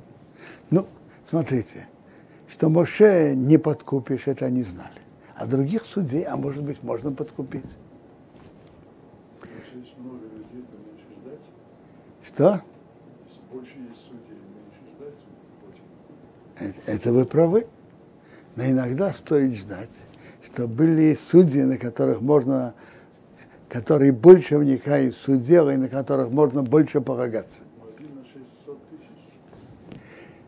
Ну, 0.70 0.86
смотрите, 1.30 1.88
что 2.50 2.70
Моше 2.70 3.34
не 3.36 3.58
подкупишь, 3.58 4.28
это 4.28 4.46
они 4.46 4.64
знали. 4.64 4.90
А 5.36 5.46
других 5.46 5.86
судей, 5.86 6.24
а 6.24 6.36
может 6.36 6.64
быть, 6.64 6.82
можно 6.84 7.12
подкупить. 7.12 7.66
Что? 12.26 12.62
Это 16.86 17.14
вы 17.14 17.26
правы. 17.26 17.68
Но 18.56 18.66
иногда 18.66 19.14
стоит 19.14 19.56
ждать, 19.56 19.90
что 20.44 20.68
были 20.68 21.16
судьи, 21.16 21.62
на 21.62 21.78
которых 21.78 22.22
можно, 22.22 22.74
которые 23.70 24.12
больше 24.12 24.58
вникают 24.58 25.14
в 25.16 25.20
суд 25.20 25.44
дела 25.44 25.74
и 25.74 25.78
на 25.78 25.88
которых 25.88 26.32
можно 26.32 26.64
больше 26.64 27.00
полагаться. 27.00 27.62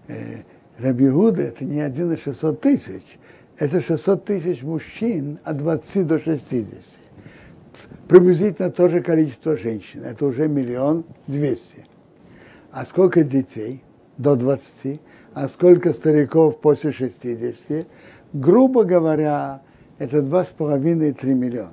Э, 0.09 0.43
Рабиуда 0.77 1.43
это 1.43 1.63
не 1.63 1.79
один 1.79 2.11
из 2.11 2.19
600 2.23 2.59
тысяч, 2.59 3.17
это 3.57 3.79
600 3.79 4.25
тысяч 4.25 4.61
мужчин 4.61 5.39
от 5.45 5.57
20 5.57 6.05
до 6.05 6.19
60. 6.19 6.99
Приблизительно 8.09 8.71
то 8.71 8.89
же 8.89 9.01
количество 9.01 9.55
женщин, 9.55 10.03
это 10.03 10.25
уже 10.25 10.49
миллион 10.49 11.05
двести. 11.27 11.85
А 12.71 12.85
сколько 12.85 13.23
детей 13.23 13.81
до 14.17 14.35
20? 14.35 14.99
а 15.33 15.47
сколько 15.47 15.93
стариков 15.93 16.59
после 16.59 16.91
60, 16.91 17.87
грубо 18.33 18.83
говоря, 18.83 19.61
это 19.97 20.17
2,5-3 20.17 21.33
миллиона. 21.33 21.71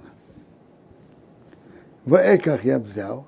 ואקח 2.05 2.65
я 2.65 2.79
взял 2.79 3.27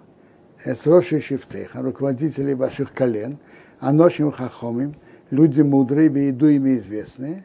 את 0.65 0.87
ראשי 0.87 1.21
שבטיכם, 1.21 1.83
руководителей 1.83 2.55
ваших 2.55 2.93
колен, 2.93 3.39
אנשים 3.81 4.33
חכמים, 4.33 4.95
люди 5.31 5.63
мудрые, 5.63 6.09
וידועים 6.09 6.79
известные. 6.79 7.45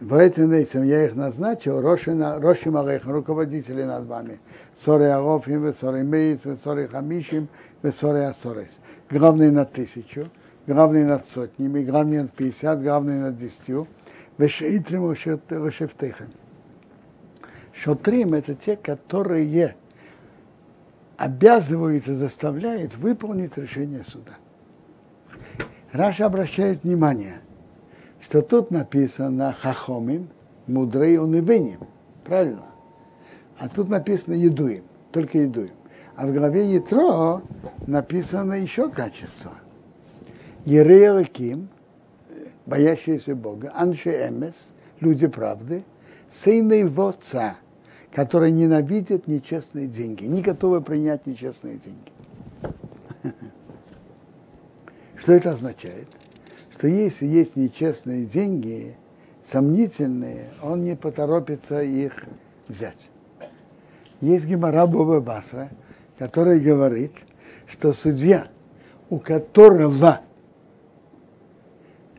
ואתן 0.00 0.50
אותם 0.52 0.82
я 0.82 1.04
их 1.04 1.14
назначил, 1.14 1.80
ראשי, 1.80 2.16
ראשים 2.18 2.70
עליכם, 2.70 3.04
руководители 3.04 3.84
над 3.84 4.06
вами. 4.06 4.40
שרי 4.84 5.04
אלפים, 5.04 5.72
שרי 5.74 6.02
מאות, 6.02 6.40
שרי 6.64 6.86
חמישים, 6.86 7.48
שרי 7.82 8.22
עשרות. 8.22 8.78
Главные 9.08 9.50
на 9.50 9.64
тысячу– 9.64 10.28
главный 10.66 11.04
над 11.04 11.28
сотнями, 11.28 11.84
главный 11.84 12.22
над 12.22 12.32
50, 12.32 12.82
главный 12.82 13.20
над 13.20 13.38
10, 13.38 13.86
вешиитрим 14.38 15.12
решефтехем. 15.12 16.30
Шотрим– 17.72 18.34
это 18.34 18.54
те, 18.54 18.76
которые 18.76 19.76
обязывают 21.16 22.06
и 22.06 22.14
заставляют 22.14 22.96
выполнить 22.96 23.56
решение 23.56 24.04
суда. 24.04 24.32
Раша 25.92 26.24
обращает 26.24 26.84
внимание, 26.84 27.40
что 28.20 28.40
тут 28.40 28.70
написано 28.70 29.52
хахомим, 29.52 30.28
мудрый 30.66 31.18
уныбением. 31.18 31.80
Правильно? 32.24 32.64
А 33.58 33.68
тут 33.68 33.90
написано 33.90 34.32
едуем, 34.32 34.84
только 35.12 35.38
едуем. 35.38 35.74
А 36.16 36.26
в 36.26 36.32
главе 36.32 36.72
Ятро 36.72 37.42
написано 37.86 38.54
еще 38.54 38.88
качество. 38.88 39.52
Ерееваким, 40.64 41.68
боящиеся 42.64 43.34
Бога, 43.34 43.70
Анши 43.74 44.10
Эмес, 44.10 44.72
люди 45.00 45.26
правды, 45.26 45.84
сыны 46.32 46.88
воца, 46.88 47.56
которые 48.14 48.50
ненавидят 48.50 49.26
нечестные 49.26 49.88
деньги, 49.88 50.24
не 50.24 50.40
готовы 50.40 50.80
принять 50.80 51.26
нечестные 51.26 51.76
деньги. 51.76 53.42
Что 55.22 55.34
это 55.34 55.52
означает? 55.52 56.08
Что 56.72 56.88
если 56.88 57.26
есть 57.26 57.54
нечестные 57.54 58.24
деньги, 58.26 58.96
сомнительные, 59.44 60.48
он 60.60 60.82
не 60.84 60.96
поторопится 60.96 61.80
их 61.80 62.24
взять. 62.66 63.08
Есть 64.20 64.46
Гимара 64.46 64.86
Боба 64.86 65.20
Басра, 65.20 65.70
который 66.18 66.58
говорит, 66.58 67.12
что 67.68 67.92
судья, 67.92 68.48
у 69.10 69.18
которого 69.18 70.22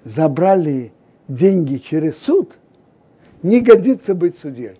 забрали 0.06 0.94
деньги 1.28 1.78
через 1.78 2.18
суд, 2.18 2.54
не 3.42 3.60
годится 3.60 4.16
быть 4.16 4.38
судьей. 4.38 4.80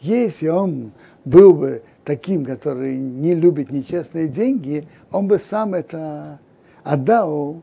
Если 0.00 0.48
он 0.48 0.90
был 1.24 1.54
бы 1.54 1.82
таким, 2.04 2.44
который 2.44 2.96
не 2.96 3.34
любит 3.34 3.70
нечестные 3.70 4.28
деньги, 4.28 4.86
он 5.10 5.26
бы 5.26 5.38
сам 5.38 5.74
это 5.74 6.38
отдал 6.82 7.62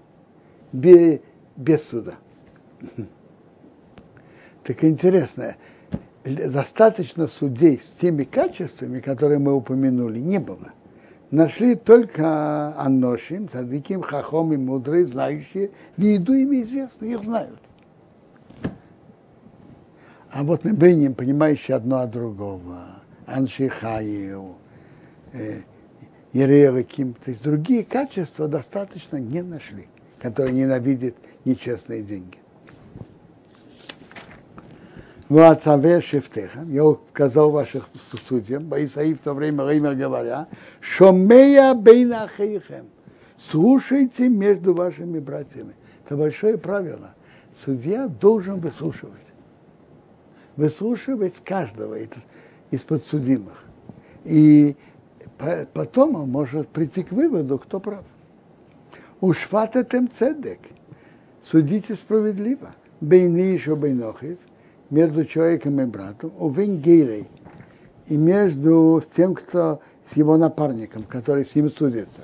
без, 0.72 1.20
суда. 1.90 2.16
Так 4.64 4.84
интересно, 4.84 5.56
достаточно 6.24 7.26
судей 7.26 7.80
с 7.80 7.88
теми 8.00 8.26
качествами, 8.26 9.00
которые 9.00 9.40
мы 9.40 9.56
упомянули, 9.56 10.20
не 10.20 10.38
было 10.38 10.72
нашли 11.32 11.76
только 11.76 12.78
Анношим, 12.78 13.50
Садиким, 13.50 14.02
Хахом 14.02 14.54
и 14.54 14.58
мудрые, 14.58 15.06
знающие, 15.06 15.72
виду 15.98 16.34
ими 16.34 16.62
известно, 16.62 17.06
их 17.06 17.24
знают. 17.24 17.60
А 20.30 20.44
вот 20.44 20.64
Небеним, 20.64 21.14
понимающий 21.14 21.74
одно 21.74 22.00
от 22.00 22.12
другого, 22.12 23.01
Аншихаев, 23.26 24.56
э, 25.34 25.62
Ереваким, 26.34 27.14
то 27.14 27.30
есть 27.30 27.44
другие 27.44 27.84
качества 27.84 28.48
достаточно 28.48 29.18
не 29.18 29.42
нашли, 29.42 29.88
которые 30.20 30.54
ненавидят 30.54 31.16
нечестные 31.46 32.02
деньги. 32.02 32.38
Вацаве 35.32 36.02
Шефтеха, 36.02 36.66
я 36.68 36.86
указал 36.86 37.52
ваших 37.52 37.90
судьям, 38.28 38.66
Баисаи 38.66 39.14
в 39.14 39.20
то 39.20 39.34
время, 39.34 39.64
время 39.64 39.94
говоря, 39.94 40.48
Шомея 40.82 41.74
Бейна 41.74 42.24
Ахейхем, 42.24 42.88
слушайте 43.38 44.28
между 44.28 44.74
вашими 44.74 45.20
братьями. 45.20 45.74
Это 46.06 46.18
большое 46.18 46.58
правило. 46.58 47.16
Судья 47.64 48.08
должен 48.08 48.60
выслушивать. 48.60 49.22
Выслушивать 50.58 51.42
каждого 51.46 51.98
из 52.72 52.82
подсудимых. 52.82 53.64
И 54.24 54.76
потом 55.74 56.16
он 56.16 56.30
может 56.30 56.68
прийти 56.70 57.04
к 57.04 57.12
выводу, 57.12 57.60
кто 57.60 57.80
прав. 57.80 58.04
Ушфататем 59.20 60.10
цедек. 60.12 60.60
Судите 61.46 61.96
справедливо. 61.96 62.74
Бейни 63.02 63.42
еще 63.42 63.76
бейнохив 63.76 64.38
между 64.92 65.26
человеком 65.26 65.80
и 65.82 65.86
братом, 65.86 66.32
у 66.38 66.50
Венгейрей, 66.50 67.28
и 68.08 68.18
между 68.18 69.02
тем, 69.16 69.34
кто 69.34 69.80
с 70.12 70.18
его 70.18 70.38
напарником, 70.38 71.04
который 71.04 71.46
с 71.46 71.56
ним 71.56 71.72
судится. 71.72 72.22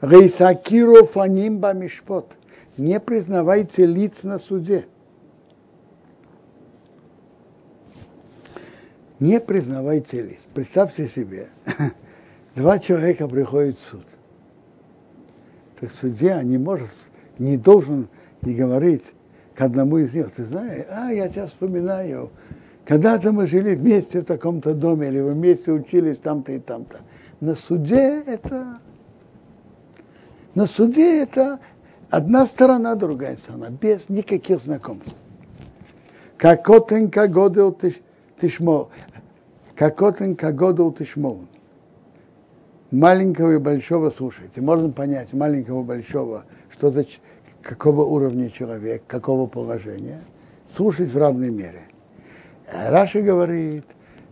Рейсакиру 0.00 1.04
фанимба 1.04 1.74
мишпот. 1.74 2.30
Не 2.76 3.00
признавайте 3.00 3.84
лиц 3.84 4.22
на 4.22 4.38
суде. 4.38 4.86
Не 9.20 9.38
признавайте 9.38 10.22
лиц. 10.22 10.38
Представьте 10.54 11.06
себе, 11.06 11.48
два 12.56 12.78
человека 12.78 13.28
приходят 13.28 13.76
в 13.76 13.90
суд. 13.90 14.04
Так 15.78 15.90
судья 16.00 16.42
не 16.42 16.56
может, 16.56 16.88
не 17.38 17.58
должен 17.58 18.08
не 18.40 18.54
говорить 18.54 19.04
к 19.54 19.60
одному 19.60 19.98
из 19.98 20.14
них, 20.14 20.30
ты 20.32 20.44
знаешь, 20.44 20.86
а, 20.90 21.10
я 21.10 21.28
тебя 21.28 21.46
вспоминаю, 21.46 22.30
когда-то 22.86 23.30
мы 23.30 23.46
жили 23.46 23.74
вместе 23.74 24.22
в 24.22 24.24
таком-то 24.24 24.72
доме, 24.72 25.08
или 25.08 25.20
вы 25.20 25.32
вместе 25.32 25.70
учились 25.70 26.18
там-то 26.18 26.52
и 26.52 26.58
там-то. 26.58 27.00
На 27.40 27.54
суде 27.54 28.22
это... 28.26 28.78
На 30.54 30.66
суде 30.66 31.22
это 31.22 31.60
одна 32.08 32.46
сторона, 32.46 32.94
другая 32.94 33.36
сторона, 33.36 33.68
без 33.70 34.08
никаких 34.08 34.60
знакомств. 34.60 35.12
Как 36.38 36.64
котен, 36.64 37.10
как 37.10 37.30
годел 37.30 37.76
как 39.80 40.56
годел 40.56 40.92
тишмол. 40.92 41.46
Маленького 42.90 43.52
и 43.52 43.56
большого 43.56 44.10
слушайте. 44.10 44.60
Можно 44.60 44.90
понять 44.90 45.32
маленького 45.32 45.80
и 45.80 45.84
большого, 45.84 46.44
что 46.68 46.90
за 46.90 47.06
какого 47.62 48.04
уровня 48.04 48.50
человек, 48.50 49.04
какого 49.06 49.46
положения. 49.46 50.20
Слушать 50.68 51.10
в 51.10 51.16
равной 51.16 51.50
мере. 51.50 51.84
Раша 52.70 53.22
говорит, 53.22 53.86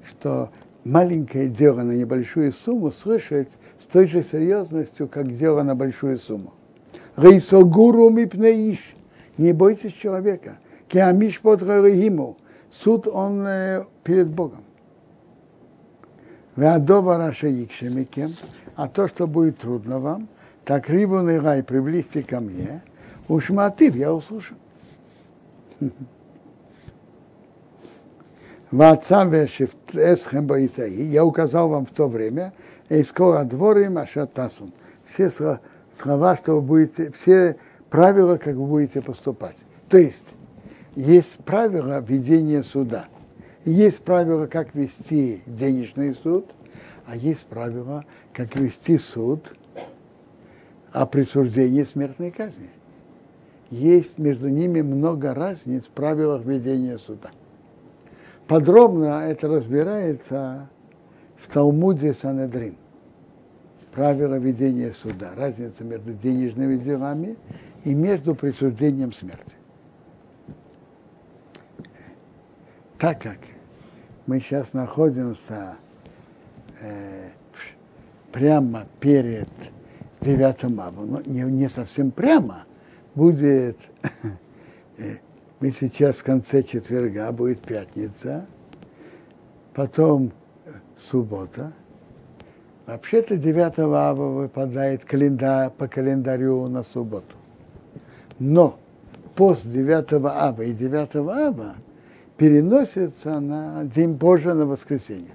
что 0.04 0.50
маленькое 0.84 1.48
дело 1.48 1.82
на 1.82 1.92
небольшую 1.92 2.52
сумму 2.52 2.92
слышать 2.92 3.48
с 3.78 3.86
той 3.86 4.06
же 4.06 4.22
серьезностью, 4.22 5.08
как 5.08 5.34
дело 5.34 5.62
на 5.62 5.74
большую 5.74 6.18
сумму. 6.18 6.52
Рейсогуру 7.16 8.10
мипнеиш. 8.10 8.96
Не 9.38 9.54
бойтесь 9.54 9.94
человека. 9.94 10.58
Кеамиш 10.88 11.40
под. 11.40 11.62
Суд 12.70 13.06
он 13.06 13.46
э, 13.46 13.84
перед 14.04 14.28
Богом. 14.28 14.67
Веадова 16.58 17.18
раша 17.18 17.48
икшемикем. 17.48 18.34
А 18.74 18.88
то, 18.88 19.06
что 19.06 19.28
будет 19.28 19.58
трудно 19.58 20.00
вам, 20.00 20.28
так 20.64 20.90
рибу 20.90 21.24
рай 21.24 21.62
приблизьте 21.62 22.24
ко 22.24 22.40
мне. 22.40 22.82
Уж 23.28 23.50
мотив 23.50 23.94
я 23.94 24.12
услышу. 24.12 24.56
Я 28.72 28.94
указал 31.24 31.68
вам 31.68 31.86
в 31.86 31.90
то 31.90 32.08
время, 32.08 32.52
и 32.88 33.04
скоро 33.04 33.44
дворы 33.44 33.88
Машатасун. 33.88 34.72
Все 35.06 35.30
слова, 35.30 36.36
что 36.36 36.56
вы 36.56 36.60
будете, 36.60 37.12
все 37.12 37.56
правила, 37.88 38.36
как 38.36 38.56
вы 38.56 38.66
будете 38.66 39.00
поступать. 39.00 39.58
То 39.88 39.98
есть, 39.98 40.26
есть 40.96 41.38
правила 41.44 42.00
ведения 42.00 42.64
суда. 42.64 43.04
Есть 43.68 44.00
правила, 44.00 44.46
как 44.46 44.74
вести 44.74 45.42
денежный 45.46 46.14
суд, 46.14 46.46
а 47.04 47.14
есть 47.14 47.44
правила, 47.44 48.06
как 48.32 48.56
вести 48.56 48.96
суд 48.96 49.54
о 50.90 51.04
присуждении 51.04 51.82
смертной 51.82 52.30
казни. 52.30 52.70
Есть 53.68 54.16
между 54.16 54.48
ними 54.48 54.80
много 54.80 55.34
разниц 55.34 55.84
в 55.84 55.90
правилах 55.90 56.46
ведения 56.46 56.96
суда. 56.96 57.30
Подробно 58.46 59.26
это 59.28 59.48
разбирается 59.48 60.70
в 61.36 61.52
Талмуде 61.52 62.14
Санедрин. 62.14 62.76
Правила 63.92 64.38
ведения 64.38 64.94
суда. 64.94 65.32
Разница 65.36 65.84
между 65.84 66.14
денежными 66.14 66.78
делами 66.78 67.36
и 67.84 67.92
между 67.92 68.34
присуждением 68.34 69.12
смерти. 69.12 69.56
Так 72.98 73.20
как 73.20 73.36
мы 74.28 74.40
сейчас 74.40 74.74
находимся 74.74 75.78
э, 76.82 77.30
прямо 78.30 78.84
перед 79.00 79.48
9 80.20 80.64
ава, 80.78 81.00
но 81.00 81.22
не, 81.22 81.40
не 81.44 81.68
совсем 81.70 82.10
прямо, 82.10 82.66
будет 83.14 83.78
э, 84.98 85.16
мы 85.60 85.70
сейчас 85.70 86.16
в 86.16 86.24
конце 86.24 86.62
четверга, 86.62 87.32
будет 87.32 87.62
пятница, 87.62 88.46
потом 89.72 90.32
э, 90.66 90.72
суббота. 91.10 91.72
Вообще-то 92.84 93.38
9 93.38 93.78
ава 93.78 94.12
выпадает 94.12 95.06
календарь, 95.06 95.70
по 95.70 95.88
календарю 95.88 96.68
на 96.68 96.82
субботу. 96.82 97.34
Но 98.38 98.78
пост 99.34 99.62
9 99.64 100.12
ава 100.12 100.60
и 100.60 100.74
9 100.74 101.16
ава 101.16 101.76
переносится 102.38 103.40
на 103.40 103.84
день 103.84 104.16
позже, 104.16 104.54
на 104.54 104.64
воскресенье. 104.64 105.34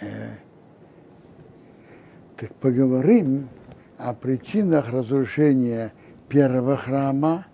Э, 0.00 0.36
так 2.36 2.52
поговорим 2.56 3.48
о 3.96 4.12
причинах 4.12 4.90
разрушения 4.90 5.92
первого 6.28 6.76
храма 6.76 7.46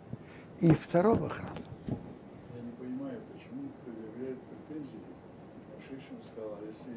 и 0.60 0.72
второго 0.72 1.28
храма. 1.28 1.50
Я 1.88 2.62
не 2.62 2.72
понимаю, 2.72 3.20
почему 3.32 3.68
предъявляют 3.84 4.40
претензии. 4.40 5.04
Шишин 5.86 6.16
сказал, 6.32 6.58
а 6.60 6.66
если 6.66 6.96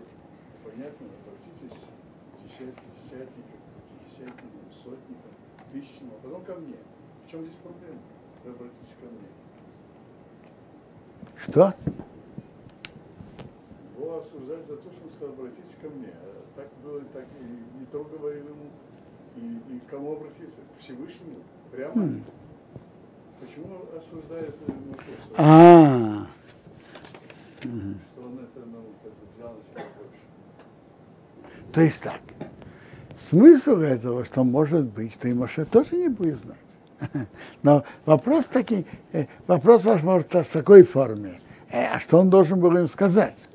понятно, 0.63 1.07
обратитесь 1.19 1.79
к 2.31 2.43
десятникам, 2.43 2.87
десятникам, 3.03 4.63
сотникам, 4.83 5.31
тысячам, 5.71 6.11
а 6.11 6.23
потом 6.23 6.36
ко 6.47 6.55
мне. 6.55 6.77
В 7.25 7.29
чем 7.29 7.43
здесь 7.43 7.57
проблема? 7.61 7.99
Вы 8.43 8.51
обратитесь 8.51 8.95
ко 8.99 9.05
мне. 9.05 9.27
Что? 11.37 11.73
Его 13.97 14.19
осуждать 14.19 14.65
за 14.65 14.77
то, 14.77 14.89
что 14.91 15.03
он 15.05 15.11
сказал, 15.13 15.33
обратитесь 15.33 15.77
ко 15.81 15.89
мне. 15.89 16.09
А 16.09 16.43
так 16.55 16.67
было, 16.83 17.01
так 17.13 17.25
и 17.39 17.79
не 17.79 17.85
то 17.91 18.03
говорил 18.03 18.45
ему, 18.45 18.69
и, 19.35 19.75
и 19.75 19.79
к 19.79 19.89
кому 19.89 20.13
обратиться? 20.13 20.61
К 20.61 20.81
Всевышнему? 20.81 21.43
Прямо? 21.71 21.93
Mm. 21.93 22.23
Почему 23.39 23.81
осуждает 23.95 24.55
Моше? 24.67 25.17
А. 25.37 26.27
Что 27.59 28.21
он 28.21 28.39
это 28.39 28.65
ну, 28.65 28.83
взял 29.35 29.53
на 29.53 29.61
себя 29.63 29.85
больше. 29.97 30.21
То 31.73 31.81
есть 31.81 32.01
так. 32.01 32.21
Смысл 33.29 33.79
этого, 33.79 34.23
что 34.23 34.43
может 34.45 34.85
быть, 34.85 35.13
что 35.13 35.27
и 35.27 35.65
тоже 35.65 35.95
не 35.97 36.07
будет 36.07 36.37
знать. 36.37 37.27
Но 37.63 37.83
вопрос 38.05 38.45
такой, 38.45 38.85
э, 39.11 39.25
вопрос 39.47 39.83
ваш 39.83 40.01
может 40.01 40.33
в 40.33 40.45
такой 40.45 40.83
форме. 40.83 41.41
Э, 41.69 41.87
а 41.95 41.99
что 41.99 42.19
он 42.19 42.29
должен 42.29 42.59
был 42.59 42.75
им 42.77 42.87
сказать? 42.87 43.47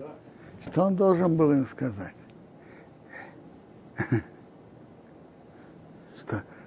Что 0.66 0.84
он 0.84 0.96
должен 0.96 1.36
был 1.36 1.52
им 1.52 1.66
сказать? 1.66 2.14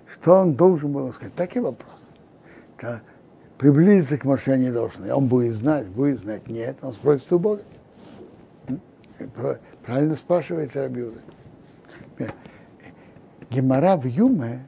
Что 0.07 0.33
он 0.39 0.55
должен 0.55 0.91
был 0.91 1.13
сказать? 1.13 1.35
Такой 1.35 1.61
вопрос. 1.61 1.99
Да. 2.81 3.01
Приблизиться 3.59 4.17
к 4.17 4.25
Моше 4.25 4.57
не 4.57 4.71
должен. 4.71 5.09
Он 5.11 5.27
будет 5.27 5.53
знать, 5.53 5.87
будет 5.87 6.21
знать. 6.21 6.47
Нет, 6.47 6.77
он 6.81 6.91
спросит 6.93 7.31
у 7.31 7.37
Бога. 7.37 7.61
Правильно 9.85 10.15
спрашивается 10.15 10.81
Рабиуда. 10.81 11.19
Гемора 13.55 13.95
в 13.95 14.05
Юме 14.05 14.65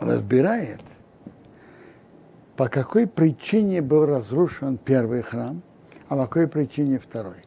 разбирает, 0.00 0.80
по 2.56 2.68
какой 2.68 3.06
причине 3.06 3.80
был 3.80 4.06
разрушен 4.06 4.76
первый 4.76 5.22
храм, 5.22 5.62
а 6.08 6.16
по 6.16 6.22
какой 6.24 6.48
причине 6.48 6.98
второй. 6.98 7.44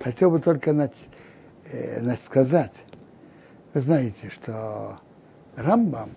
Хотел 0.00 0.30
бы 0.30 0.38
только 0.38 0.74
начать, 0.74 0.96
э, 1.64 2.14
сказать, 2.22 2.84
вы 3.72 3.80
знаете, 3.80 4.28
что 4.28 4.98
Рамбам 5.56 6.10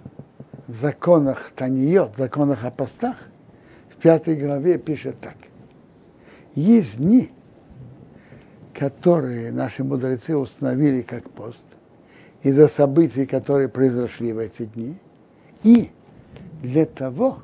в 0.68 0.76
законах 0.76 1.52
Таниот, 1.56 2.16
в 2.16 2.18
законах 2.18 2.66
о 2.66 2.72
постах, 2.72 3.16
в 3.92 3.96
пятой 3.96 4.36
главе 4.36 4.78
пишет 4.78 5.22
так. 5.22 5.38
Есть 6.54 6.98
дни, 6.98 7.32
которые 8.74 9.54
наши 9.54 9.86
мудрецы 9.86 10.36
установили 10.36 11.02
как 11.02 11.30
пост, 11.30 11.62
из-за 12.46 12.68
событий, 12.68 13.26
которые 13.26 13.68
произошли 13.68 14.32
в 14.32 14.38
эти 14.38 14.66
дни, 14.66 15.00
и 15.64 15.90
для 16.62 16.86
того, 16.86 17.40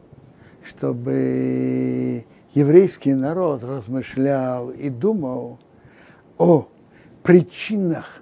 чтобы 0.64 2.24
еврейский 2.54 3.16
народ 3.16 3.64
размышлял 3.64 4.70
и 4.70 4.92
думал 4.92 5.58
о 6.38 6.68
причинах, 7.24 8.22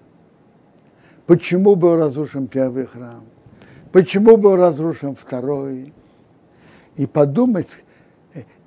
почему 1.26 1.76
был 1.76 1.98
разрушен 1.98 2.48
первый 2.48 2.86
храм, 2.86 3.26
почему 3.92 4.38
был 4.38 4.56
разрушен 4.56 5.18
второй, 5.18 5.94
и 6.96 7.06
подумать, 7.06 7.84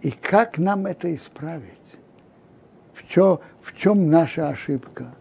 и 0.02 0.10
как 0.10 0.58
нам 0.58 0.84
это 0.84 1.14
исправить, 1.14 1.98
в 2.92 3.08
чем, 3.08 3.38
в 3.62 3.74
чем 3.74 4.10
наша 4.10 4.50
ошибка, 4.50 5.14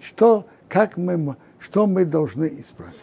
что, 0.00 0.46
как 0.68 0.96
мы, 0.96 1.34
что 1.66 1.88
мы 1.88 2.04
должны 2.04 2.46
исправить. 2.60 2.94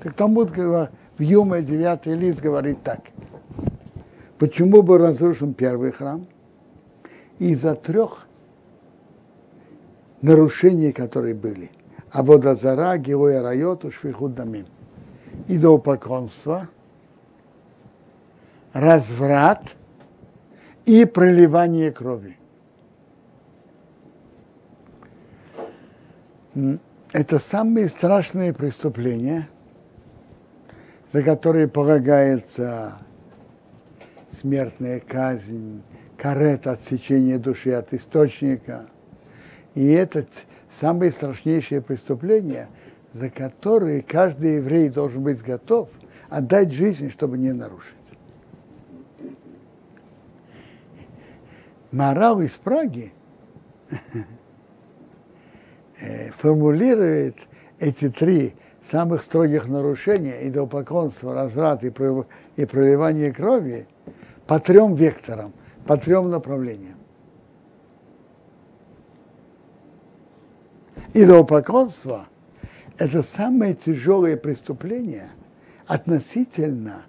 Так 0.00 0.14
Талмуд 0.14 0.56
в 0.56 0.88
Юме 1.18 1.60
9 1.60 2.06
лист 2.06 2.40
говорит 2.40 2.84
так. 2.84 3.00
Почему 4.38 4.82
был 4.82 4.98
разрушен 4.98 5.54
первый 5.54 5.90
храм? 5.90 6.24
Из-за 7.40 7.74
трех 7.74 8.28
нарушения, 10.20 10.92
которые 10.92 11.34
были. 11.34 11.72
А 12.12 12.22
водозара, 12.22 12.96
героя 12.96 13.42
райоту, 13.42 13.90
швихуд 13.90 14.34
дамим. 14.34 14.66
Идолопоклонство, 15.48 16.68
разврат 18.72 19.74
и 20.84 21.06
проливание 21.06 21.90
крови. 21.90 22.36
Это 26.54 27.38
самые 27.38 27.88
страшные 27.88 28.52
преступления, 28.52 29.48
за 31.12 31.22
которые 31.22 31.68
полагается 31.68 32.98
смертная 34.40 35.00
казнь, 35.00 35.82
карет, 36.16 36.66
отсечение 36.66 37.38
души 37.38 37.72
от 37.72 37.92
источника. 37.94 38.86
И 39.74 39.86
это 39.86 40.26
самые 40.70 41.10
страшнейшие 41.10 41.80
преступления, 41.80 42.68
за 43.12 43.30
которые 43.30 44.02
каждый 44.02 44.56
еврей 44.56 44.88
должен 44.88 45.22
быть 45.22 45.42
готов 45.42 45.88
отдать 46.28 46.72
жизнь, 46.72 47.10
чтобы 47.10 47.38
не 47.38 47.52
нарушить. 47.52 47.94
Морал 51.90 52.40
из 52.40 52.52
Праги 52.52 53.12
формулирует 56.38 57.36
эти 57.78 58.08
три 58.08 58.54
самых 58.90 59.22
строгих 59.22 59.68
нарушения, 59.68 60.48
идолопоклонство, 60.48 61.34
разврат 61.34 61.84
и 61.84 61.90
проливание 61.90 63.32
крови, 63.32 63.86
по 64.46 64.58
трем 64.58 64.94
векторам 64.94 65.52
по 65.86 65.96
трем 65.96 66.30
направлениям. 66.30 66.96
Идолопоклонство– 71.14 72.28
это 72.98 73.22
самое 73.22 73.74
тяжелое 73.74 74.36
преступление 74.36 75.28
относительно 75.86 77.02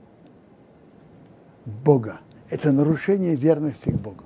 Бога. 1.65 2.19
Это 2.49 2.71
нарушение 2.71 3.36
верности 3.36 3.89
к 3.89 3.95
Богу. 3.95 4.23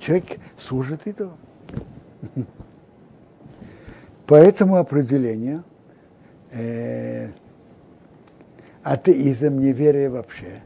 Человек 0.00 0.40
служит 0.58 1.06
идолам. 1.06 1.38
По 4.30 4.36
этому 4.36 4.76
определению 4.76 5.64
э, 6.52 7.30
атеизм, 8.84 9.58
неверие 9.58 10.08
вообще, 10.08 10.62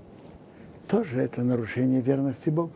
тоже 0.87 1.23
это 1.23 1.43
нарушение 1.43 2.03
верности 2.03 2.51
Богу. 2.51 2.73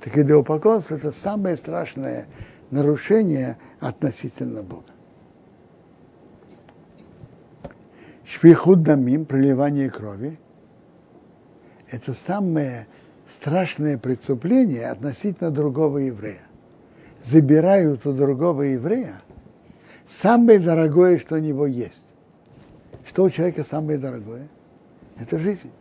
Так 0.00 0.18
идолопоклонство– 0.18 0.94
это 0.96 1.12
самое 1.12 1.56
страшное 1.56 2.26
нарушение 2.72 3.58
относительно 3.78 4.64
Бога. 4.64 4.90
Швихуд 8.24 8.82
дамим, 8.82 9.24
проливание 9.24 9.88
крови, 9.88 10.36
это 11.88 12.12
самое 12.12 12.88
страшное 13.28 13.98
преступление 13.98 14.88
относительно 14.88 15.52
другого 15.52 15.98
еврея. 15.98 16.45
Забирают 17.26 18.06
у 18.06 18.12
другого 18.12 18.62
еврея 18.62 19.20
самое 20.06 20.60
дорогое, 20.60 21.18
что 21.18 21.34
у 21.34 21.38
него 21.38 21.66
есть. 21.66 22.04
Что 23.04 23.24
у 23.24 23.30
человека 23.30 23.64
самое 23.64 23.98
дорогое? 23.98 24.46
Это 25.18 25.36
жизнь. 25.36 25.72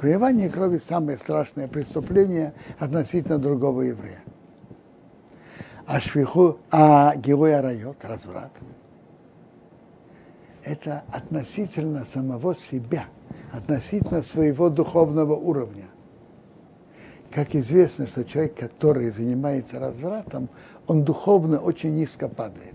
Проливание 0.00 0.48
крови– 0.48 0.78
самое 0.84 1.16
страшное 1.16 1.68
преступление 1.68 2.52
относительно 2.80 3.38
другого 3.38 3.82
еврея. 3.82 4.18
А 5.86 6.00
швиху, 6.00 6.58
а 6.72 7.14
герой 7.14 7.60
райот, 7.60 7.98
разврат, 8.02 8.50
это 10.64 11.04
относительно 11.12 12.06
самого 12.12 12.56
себя, 12.56 13.04
относительно 13.52 14.22
своего 14.22 14.68
духовного 14.68 15.36
уровня. 15.36 15.86
Как 17.32 17.54
известно, 17.54 18.06
что 18.06 18.24
человек, 18.24 18.56
который 18.56 19.10
занимается 19.10 19.78
развратом, 19.78 20.50
он 20.86 21.02
духовно 21.02 21.58
очень 21.58 21.94
низко 21.94 22.28
падает. 22.28 22.74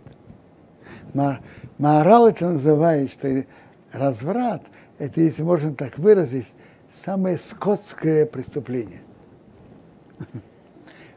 Маорал 1.78 2.28
это 2.28 2.50
называет, 2.50 3.12
что 3.12 3.46
разврат, 3.92 4.64
это, 4.98 5.22
если 5.22 5.44
можно 5.44 5.74
так 5.76 6.00
выразить, 6.00 6.48
самое 7.06 7.38
скотское 7.38 8.26
преступление. 8.26 9.02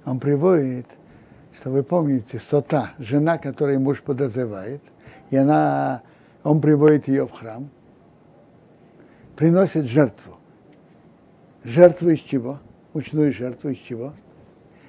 Он 0.05 0.19
приводит, 0.19 0.87
что 1.55 1.71
вы 1.71 1.83
помните, 1.83 2.39
сота, 2.39 2.91
жена, 2.99 3.39
которую 3.39 3.81
муж 3.81 4.03
подозревает, 4.03 4.83
и 5.31 5.37
она, 5.37 6.03
он 6.43 6.61
приводит 6.61 7.07
ее 7.07 7.27
в 7.27 7.33
храм, 7.33 7.69
приносит 9.37 9.85
жертву. 9.85 10.39
Жертву 11.65 12.11
из 12.11 12.21
чего? 12.21 12.59
Мучную 12.93 13.33
жертву 13.33 13.71
из 13.71 13.79
чего? 13.79 14.13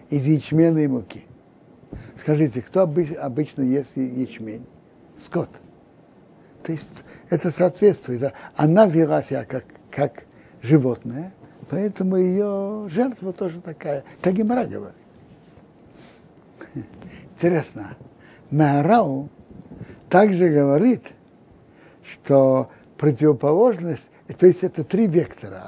Из 0.09 0.25
ячмена 0.25 0.79
и 0.79 0.87
муки. 0.87 1.23
Скажите, 2.19 2.61
кто 2.61 2.81
обычно 2.81 3.61
ест 3.61 3.95
ячмень? 3.95 4.65
Скот. 5.23 5.49
То 6.63 6.71
есть 6.71 6.87
это 7.29 7.51
соответствует. 7.51 8.33
Она 8.55 8.85
вела 8.85 9.21
себя 9.21 9.45
как, 9.45 9.65
как 9.89 10.25
животное, 10.61 11.33
поэтому 11.69 12.17
ее 12.17 12.87
жертва 12.89 13.33
тоже 13.33 13.61
такая. 13.61 14.03
Так 14.21 14.37
и 14.37 14.43
Мара 14.43 14.65
говорит. 14.65 14.95
Интересно, 17.35 17.95
Маарау 18.51 19.29
также 20.09 20.49
говорит, 20.49 21.13
что 22.03 22.69
противоположность, 22.97 24.09
то 24.37 24.45
есть 24.45 24.63
это 24.63 24.83
три 24.83 25.07
вектора, 25.07 25.63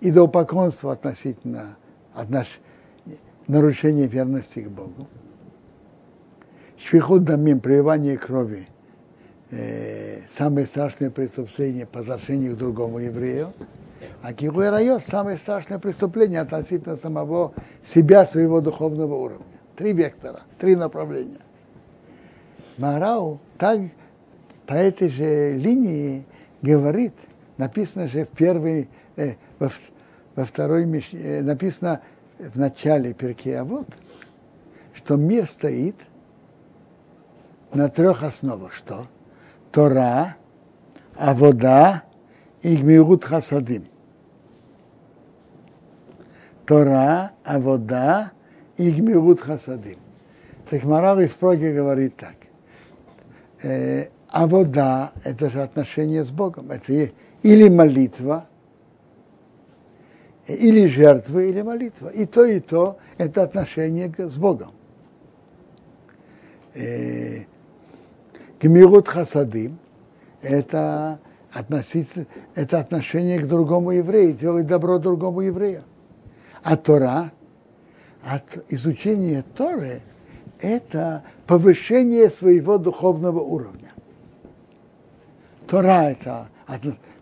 идолопоклонство 0.00 0.92
относительно 0.92 1.76
от 2.14 2.30
наш, 2.30 2.60
нарушения 3.46 4.06
верности 4.06 4.60
к 4.60 4.68
Богу, 4.68 5.06
швихуд 6.78 7.24
дамим, 7.24 7.60
проливание 7.60 8.18
крови, 8.18 8.68
э, 9.50 10.20
самое 10.28 10.66
страшное 10.66 11.10
преступление 11.10 11.86
по 11.86 12.00
отношению 12.00 12.54
к 12.54 12.58
другому 12.58 12.98
еврею, 12.98 13.52
а 14.22 14.32
Кигуй 14.32 14.68
Райот– 14.68 15.02
самое 15.06 15.38
страшное 15.38 15.78
преступление 15.78 16.40
относительно 16.40 16.96
самого 16.96 17.52
себя, 17.82 18.26
своего 18.26 18.60
духовного 18.60 19.14
уровня. 19.14 19.46
Три 19.76 19.92
вектора, 19.92 20.42
три 20.58 20.74
направления. 20.74 21.38
Марау 22.78 23.40
так 23.58 23.80
по 24.66 24.74
этой 24.74 25.08
же 25.08 25.56
линии 25.56 26.24
говорит, 26.60 27.12
написано 27.56 28.08
же 28.08 28.24
в 28.24 28.28
первой, 28.28 28.88
э, 29.16 29.34
во, 29.58 29.70
во 30.34 30.44
второй, 30.44 30.84
э, 31.12 31.42
написано 31.42 32.00
в 32.38 32.58
начале 32.58 33.14
перке, 33.14 33.58
а 33.58 33.64
вот, 33.64 33.86
что 34.94 35.16
мир 35.16 35.46
стоит 35.46 35.96
на 37.72 37.88
трех 37.88 38.22
основах. 38.22 38.72
Что? 38.72 39.06
Тора, 39.72 40.36
Авода 41.16 42.02
и 42.62 42.76
Гмирут 42.76 43.24
Хасадим. 43.24 43.86
Тора, 46.66 47.32
Авода 47.44 48.32
и 48.76 48.90
Гмирут 48.90 49.40
Хасадим. 49.40 49.98
Так 50.68 50.82
Марал 50.84 51.20
из 51.20 51.30
Проги 51.30 51.66
говорит 51.68 52.16
так. 52.16 52.34
Э, 53.62 54.08
авода– 54.28 55.12
это 55.24 55.48
же 55.48 55.62
отношение 55.62 56.24
с 56.24 56.30
Богом. 56.30 56.70
Это 56.70 57.10
или 57.42 57.68
молитва, 57.68 58.46
или 60.46 60.86
жертва, 60.86 61.40
или 61.40 61.62
молитва. 61.62 62.08
И 62.08 62.26
то, 62.26 62.44
и 62.44 62.60
то– 62.60 62.98
это 63.18 63.42
отношение 63.42 64.12
с 64.16 64.36
Богом. 64.36 64.72
Э, 66.74 67.44
Гмирут 68.60 69.08
Хасадим– 69.08 69.78
это, 70.42 71.18
относиться, 71.52 72.26
это 72.54 72.78
отношение 72.78 73.38
к 73.40 73.46
другому 73.46 73.92
еврею, 73.92 74.34
делать 74.34 74.66
добро 74.66 74.98
другому 74.98 75.40
еврею. 75.40 75.82
А 76.62 76.76
Тора, 76.76 77.32
от 78.22 78.42
изучения 78.68 79.44
Торы, 79.56 80.00
это 80.60 81.22
повышение 81.46 82.30
своего 82.30 82.78
духовного 82.78 83.40
уровня. 83.40 83.92
Тора– 85.66 86.10
это 86.10 86.48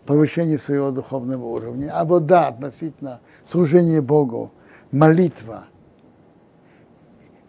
повышение 0.05 0.57
своего 0.57 0.91
духовного 0.91 1.45
уровня, 1.45 1.91
а 1.93 2.05
вода 2.05 2.47
относительно 2.47 3.21
служения 3.45 4.01
Богу, 4.01 4.51
молитва 4.91 5.65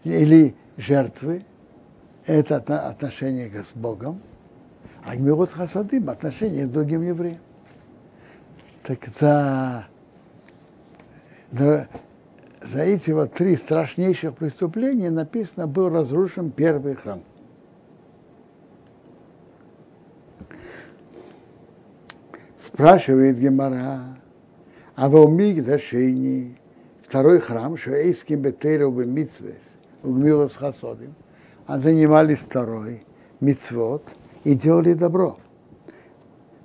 или 0.03 0.55
жертвы– 0.77 1.45
это 2.25 2.57
отношение 2.57 3.49
с 3.63 3.77
Богом, 3.77 4.21
а 5.03 5.15
Гмирот 5.15 5.51
Хасадим– 5.51 6.09
отношение 6.09 6.65
с 6.65 6.69
другим 6.69 7.01
евреем. 7.01 7.39
Так 8.83 9.05
за 9.07 9.87
за 11.51 12.81
эти 12.81 13.11
вот 13.11 13.33
три 13.33 13.55
страшнейших 13.55 14.35
преступления 14.35 15.09
написано, 15.09 15.67
был 15.67 15.89
разрушен 15.89 16.51
первый 16.51 16.95
храм. 16.95 17.21
Спрашивает 22.77 23.39
Гемара, 23.39 24.19
а 24.93 25.09
в 25.09 25.15
Умигдашини, 25.15 26.55
второй 27.01 27.39
храм, 27.39 27.75
что 27.75 27.89
Эйским 27.89 28.41
Бетеру 28.41 28.91
Митсвес, 28.91 29.63
Угмилос 30.03 30.55
Хасодим, 30.57 31.15
а 31.65 31.79
занимались 31.79 32.37
второй, 32.37 33.03
Мицвод, 33.39 34.03
и 34.43 34.53
делали 34.53 34.93
добро. 34.93 35.39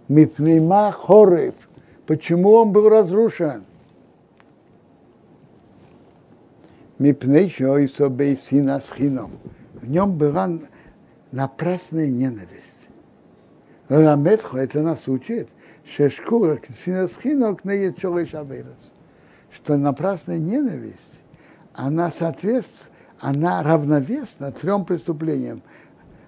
Мипнима 0.09 0.92
Хорев. 0.92 1.55
Почему 2.07 2.51
он 2.51 2.72
был 2.72 2.90
разрушен? 2.90 3.64
Мипней 6.98 7.48
Шойсо 7.48 8.11
Бейсина 8.11 8.81
Схином. 8.81 9.31
В 9.81 9.88
нем 9.88 10.18
была 10.18 10.51
напрасная 11.31 12.09
ненависть. 12.09 12.90
Раметхо 13.88 14.59
это 14.59 14.83
нас 14.83 15.09
учит, 15.09 15.48
Шешкура 15.85 16.61
Синасхинок 16.68 17.64
не 17.64 17.92
что 19.51 19.77
напрасная 19.77 20.38
ненависть, 20.38 21.23
она 21.75 22.11
соответствует, 22.11 22.90
она 23.21 23.62
равновесна 23.62 24.51
трем 24.53 24.85
преступлениям. 24.85 25.62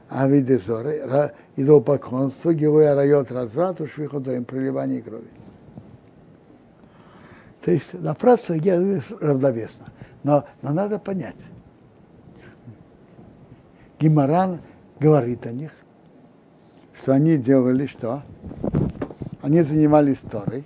Авидезоры, 0.08 1.32
идолопоклонство, 1.56 2.54
героя 2.54 2.94
райот 2.94 3.32
разврату, 3.32 3.86
швиходоем, 3.88 4.44
проливание 4.44 5.02
крови. 5.02 5.30
То 7.62 7.72
есть 7.72 7.94
напрасная 7.94 8.60
ненависть 8.60 9.10
равновесна. 9.10 9.86
Но, 10.22 10.44
но 10.62 10.72
надо 10.72 10.98
понять. 10.98 11.36
Гимаран 13.98 14.60
говорит 15.00 15.46
о 15.46 15.52
них, 15.52 15.72
что 17.00 17.14
они 17.14 17.36
делали 17.36 17.86
что? 17.86 18.22
Они 19.44 19.60
занимались 19.60 20.20
Торой 20.20 20.64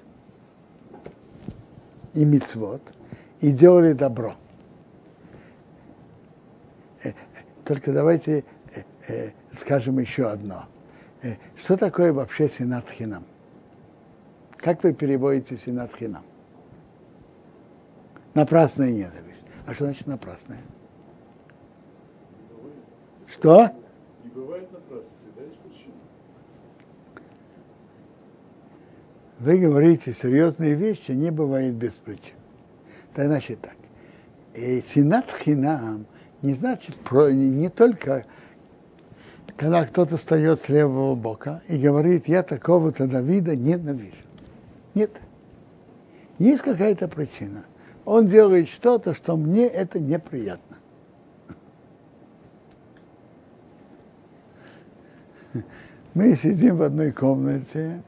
и 2.14 2.24
мицвод 2.24 2.80
и 3.40 3.50
делали 3.50 3.92
добро. 3.92 4.36
Э, 7.02 7.12
только 7.64 7.92
давайте 7.92 8.44
э, 8.76 8.82
э, 9.08 9.30
скажем 9.58 9.98
еще 9.98 10.30
одно. 10.30 10.66
Что 11.56 11.76
такое 11.76 12.12
вообще 12.12 12.48
сенат 12.48 12.88
хинам? 12.88 13.24
Как 14.58 14.84
вы 14.84 14.92
переводите 14.92 15.56
сенат 15.56 15.90
хинам? 15.96 16.22
Напрасная 18.34 18.92
ненависть. 18.92 19.42
А 19.66 19.74
что 19.74 19.86
значит 19.86 20.06
напрасная? 20.06 20.62
Что? 23.26 23.72
Не 24.22 24.30
бывает 24.30 24.70
напрасности, 24.70 25.26
да, 25.36 25.42
есть 25.42 25.58
причина. 25.58 25.94
Вы 29.40 29.58
говорите 29.58 30.12
серьезные 30.12 30.74
вещи, 30.74 31.12
не 31.12 31.30
бывает 31.30 31.74
без 31.74 31.92
причин. 31.92 32.34
Так 33.14 33.26
значит 33.26 33.60
так. 33.60 33.76
И 34.54 34.82
синат 34.86 35.30
хинам 35.30 36.06
не 36.42 36.54
значит 36.54 36.96
про, 36.96 37.30
не, 37.30 37.48
не 37.48 37.68
только 37.68 38.24
когда 39.56 39.84
кто-то 39.84 40.16
встает 40.16 40.60
с 40.60 40.68
левого 40.68 41.16
бока 41.16 41.62
и 41.68 41.76
говорит, 41.76 42.28
я 42.28 42.44
такого-то 42.44 43.08
Давида 43.08 43.56
ненавижу. 43.56 44.14
Нет. 44.94 45.10
Есть 46.38 46.62
какая-то 46.62 47.08
причина. 47.08 47.64
Он 48.04 48.28
делает 48.28 48.68
что-то, 48.68 49.14
что 49.14 49.36
мне 49.36 49.66
это 49.66 49.98
неприятно. 49.98 50.76
Мы 56.14 56.36
сидим 56.36 56.76
в 56.76 56.82
одной 56.82 57.10
комнате, 57.10 58.02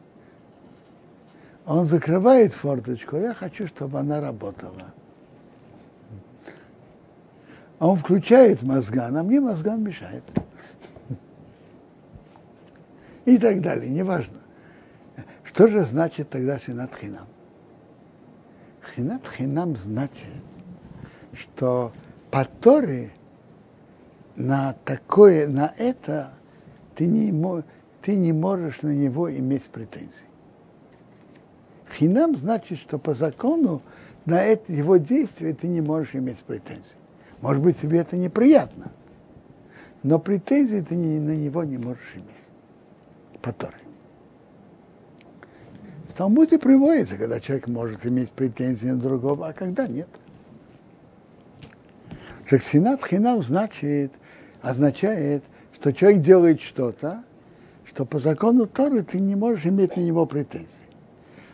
он 1.70 1.84
закрывает 1.84 2.52
форточку, 2.52 3.16
я 3.16 3.32
хочу, 3.32 3.68
чтобы 3.68 4.00
она 4.00 4.20
работала. 4.20 4.92
Он 7.78 7.94
включает 7.94 8.64
мозган, 8.64 9.16
а 9.16 9.22
мне 9.22 9.40
мозган 9.40 9.84
мешает. 9.84 10.24
И 13.24 13.38
так 13.38 13.60
далее, 13.60 13.88
неважно. 13.88 14.38
Что 15.44 15.68
же 15.68 15.84
значит 15.84 16.28
тогда 16.28 16.58
синат 16.58 16.90
хинам? 17.00 17.28
Синат 18.96 19.22
хинам 19.28 19.76
значит, 19.76 20.42
что 21.34 21.92
по 22.32 22.44
Торе 22.44 23.12
на 24.34 24.72
такое, 24.84 25.46
на 25.46 25.72
это 25.78 26.32
ты 26.96 27.06
не, 27.06 27.32
ты 28.02 28.16
не 28.16 28.32
можешь 28.32 28.82
на 28.82 28.90
него 28.90 29.30
иметь 29.30 29.70
претензий. 29.70 30.29
Хинам 31.92 32.36
значит, 32.36 32.78
что 32.78 32.98
по 32.98 33.14
закону 33.14 33.82
на 34.26 34.42
это 34.42 34.72
его 34.72 34.96
действие 34.96 35.54
ты 35.54 35.66
не 35.66 35.80
можешь 35.80 36.14
иметь 36.14 36.38
претензий. 36.38 36.96
Может 37.40 37.62
быть, 37.62 37.80
тебе 37.80 37.98
это 37.98 38.16
неприятно, 38.16 38.92
но 40.02 40.18
претензий 40.18 40.82
ты 40.82 40.94
не, 40.94 41.18
на 41.18 41.34
него 41.34 41.64
не 41.64 41.78
можешь 41.78 42.14
иметь. 42.14 42.26
По 43.40 43.52
Торе. 43.52 43.74
В 46.10 46.12
Талмуде 46.12 46.58
приводится, 46.58 47.16
когда 47.16 47.40
человек 47.40 47.66
может 47.68 48.04
иметь 48.04 48.30
претензии 48.30 48.86
на 48.86 48.98
другого, 48.98 49.48
а 49.48 49.52
когда 49.54 49.86
нет. 49.86 50.08
Шаксинат 52.46 53.02
хинам 53.02 53.42
значит, 53.42 54.12
означает, 54.60 55.42
что 55.72 55.92
человек 55.92 56.20
делает 56.20 56.60
что-то, 56.60 57.24
что 57.84 58.04
по 58.04 58.18
закону 58.18 58.66
Торы 58.66 59.02
ты 59.02 59.18
не 59.18 59.36
можешь 59.36 59.66
иметь 59.66 59.96
на 59.96 60.00
него 60.00 60.26
претензий. 60.26 60.68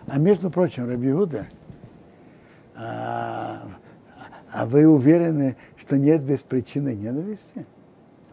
А 0.06 0.18
между 0.18 0.50
прочим, 0.50 0.88
Рабиуда, 0.88 1.46
а, 2.76 3.62
а 4.52 4.66
вы 4.66 4.86
уверены, 4.86 5.56
что 5.76 5.98
нет 5.98 6.22
без 6.22 6.40
причины 6.40 6.94
ненависти? 6.94 7.66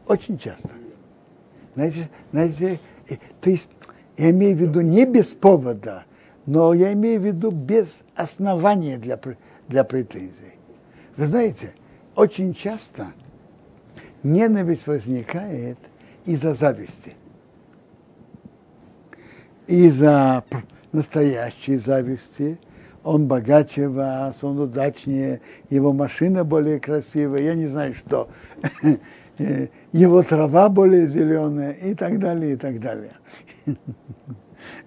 Очень 0.07 0.37
часто. 0.37 0.69
Знаете, 1.75 2.09
знаете, 2.31 2.79
то 3.41 3.49
есть 3.49 3.69
я 4.17 4.29
имею 4.29 4.55
в 4.55 4.61
виду 4.61 4.81
не 4.81 5.05
без 5.05 5.33
повода, 5.33 6.03
но 6.45 6.73
я 6.73 6.93
имею 6.93 7.19
в 7.19 7.25
виду 7.25 7.51
без 7.51 8.03
основания 8.15 8.97
для, 8.97 9.19
для 9.67 9.83
претензий. 9.83 10.53
Вы 11.17 11.27
знаете, 11.27 11.73
очень 12.15 12.53
часто 12.53 13.07
ненависть 14.21 14.85
возникает 14.85 15.79
из-за 16.25 16.53
зависти, 16.53 17.15
из-за 19.67 20.43
настоящей 20.93 21.77
зависти. 21.77 22.59
Он 23.03 23.27
богаче 23.27 23.89
вас, 23.89 24.41
он 24.43 24.59
удачнее, 24.59 25.41
его 25.69 25.91
машина 25.91 26.45
более 26.45 26.79
красивая, 26.79 27.41
я 27.41 27.55
не 27.55 27.67
знаю 27.67 27.93
что. 27.93 28.29
Его 29.91 30.21
трава 30.21 30.69
более 30.69 31.07
зеленая 31.07 31.71
и 31.71 31.95
так 31.95 32.19
далее, 32.19 32.53
и 32.53 32.55
так 32.55 32.79
далее. 32.79 33.13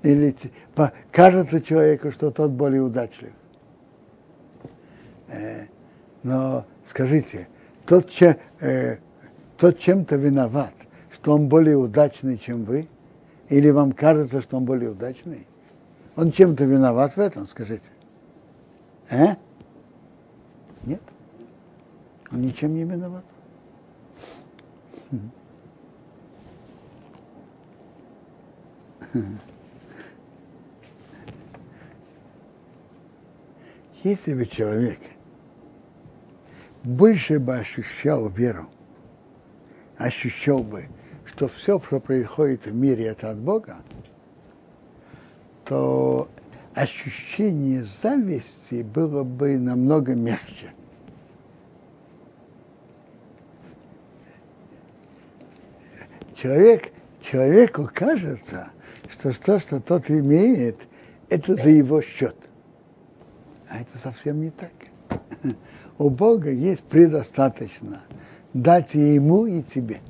Или 0.02 0.34
кажется 1.10 1.60
человеку, 1.60 2.10
что 2.12 2.30
тот 2.30 2.52
более 2.52 2.82
удачлив. 2.82 3.32
Э, 5.28 5.66
но 6.22 6.64
скажите, 6.84 7.48
тот, 7.86 8.10
э, 8.60 8.98
тот 9.58 9.78
чем-то 9.78 10.16
виноват, 10.16 10.74
что 11.12 11.34
он 11.34 11.48
более 11.48 11.76
удачный, 11.76 12.38
чем 12.38 12.64
вы? 12.64 12.88
Или 13.48 13.70
вам 13.70 13.92
кажется, 13.92 14.40
что 14.40 14.56
он 14.56 14.64
более 14.64 14.90
удачный? 14.90 15.46
Он 16.16 16.32
чем-то 16.32 16.64
виноват 16.64 17.16
в 17.16 17.20
этом, 17.20 17.46
скажите? 17.46 17.90
Э? 19.10 19.36
Нет. 20.84 21.02
Он 22.32 22.40
ничем 22.40 22.74
не 22.74 22.84
виноват. 22.84 23.24
Если 34.02 34.34
бы 34.34 34.46
человек 34.46 34.98
больше 36.82 37.38
бы 37.38 37.56
ощущал 37.56 38.28
веру, 38.28 38.68
ощущал 39.98 40.62
бы, 40.62 40.88
что 41.24 41.48
все, 41.48 41.80
что 41.80 42.00
происходит 42.00 42.66
в 42.66 42.74
мире, 42.74 43.06
это 43.06 43.30
от 43.30 43.38
Бога, 43.38 43.78
то 45.66 46.28
ощущение 46.74 47.84
зависти 47.84 48.82
было 48.82 49.24
бы 49.24 49.58
намного 49.58 50.14
мягче. 50.14 50.72
Человек, 56.34 56.92
человеку 57.20 57.90
кажется, 57.92 58.68
что 59.10 59.32
то, 59.40 59.58
что 59.58 59.80
тот 59.80 60.10
имеет, 60.10 60.76
это 61.28 61.56
за 61.56 61.70
его 61.70 62.00
счет. 62.02 62.36
А 63.68 63.78
это 63.80 63.98
совсем 63.98 64.40
не 64.40 64.50
так. 64.50 64.70
у 65.98 66.10
Бога 66.10 66.50
есть 66.50 66.84
предостаточно 66.84 68.02
дать 68.52 68.94
и 68.94 69.14
ему, 69.14 69.46
и 69.46 69.62
тебе. 69.62 70.00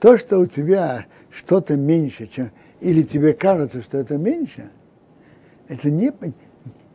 То, 0.00 0.16
что 0.16 0.38
у 0.38 0.46
тебя 0.46 1.06
что-то 1.30 1.76
меньше, 1.76 2.26
чем, 2.26 2.50
или 2.82 3.02
тебе 3.02 3.32
кажется, 3.32 3.80
что 3.80 3.98
это 3.98 4.18
меньше, 4.18 4.70
это 5.68 5.88
не, 5.88 6.12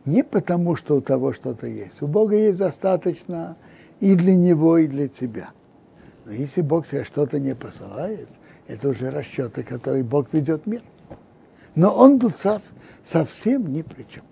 не 0.04 0.22
потому, 0.22 0.76
что 0.76 0.96
у 0.96 1.00
того 1.00 1.32
что-то 1.32 1.66
есть. 1.66 2.02
У 2.02 2.06
Бога 2.06 2.36
есть 2.36 2.58
достаточно 2.58 3.56
и 3.98 4.14
для 4.14 4.36
него, 4.36 4.76
и 4.76 4.86
для 4.86 5.08
тебя. 5.08 5.50
Но 6.26 6.32
если 6.32 6.60
Бог 6.60 6.86
тебе 6.86 7.04
что-то 7.04 7.40
не 7.40 7.54
посылает, 7.54 8.28
это 8.66 8.90
уже 8.90 9.08
расчеты, 9.08 9.62
которые 9.62 10.04
Бог 10.04 10.30
ведет 10.32 10.66
мир. 10.66 10.82
Но 11.74 11.90
он 11.94 12.18
тут 12.18 12.34
совсем 13.02 13.72
ни 13.72 13.80
при 13.80 14.02
чем. 14.02 14.24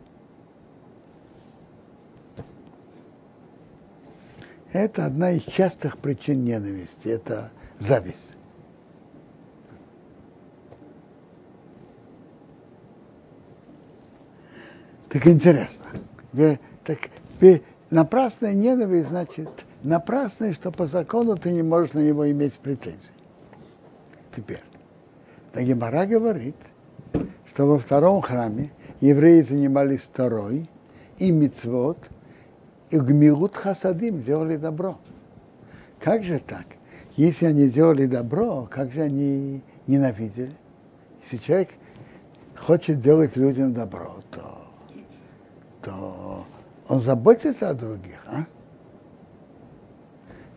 Это 4.72 5.07
одна 5.07 5.32
из 5.32 5.42
частых 5.44 5.96
причин 5.96 6.44
ненависти, 6.44 7.09
это 7.09 7.50
зависть. 7.78 8.36
Так 15.09 15.26
интересно. 15.26 15.84
Так 16.84 16.98
напрасная 17.90 18.54
ненависть, 18.54 19.09
значит, 19.09 19.48
напрасная, 19.82 20.52
что 20.52 20.70
по 20.70 20.86
закону 20.86 21.36
ты 21.36 21.52
не 21.52 21.62
можешь 21.62 21.92
на 21.92 22.00
него 22.00 22.30
иметь 22.30 22.59
претензий. 22.59 23.12
Теперь. 24.34 24.62
Так 25.52 25.64
Гемара 25.64 26.07
говорит, 26.07 26.57
что 27.48 27.66
во 27.66 27.78
втором 27.78 28.20
храме 28.20 28.70
евреи 29.00 29.42
занимались 29.42 30.02
второй, 30.02 30.68
и 31.18 31.30
мицвод– 31.30 31.98
и 32.90 32.98
гмирут 32.98 33.57
хасадим 33.57 34.22
делали 34.22 34.57
добро. 34.57 34.98
Как 35.98 36.22
же 36.22 36.38
так? 36.38 36.66
Если 37.16 37.46
они 37.46 37.68
делали 37.68 38.07
добро, 38.07 38.68
как 38.70 38.92
же 38.92 39.02
они 39.02 39.62
ненавидели? 39.86 40.54
Если 41.22 41.38
человек 41.38 41.70
хочет 42.57 43.00
делать 43.00 43.36
людям 43.36 43.72
добро, 43.72 44.16
то, 44.30 44.66
то 45.87 46.45
он 46.89 47.01
заботится 47.01 47.70
о 47.70 47.74
других, 47.74 48.18
а? 48.26 48.45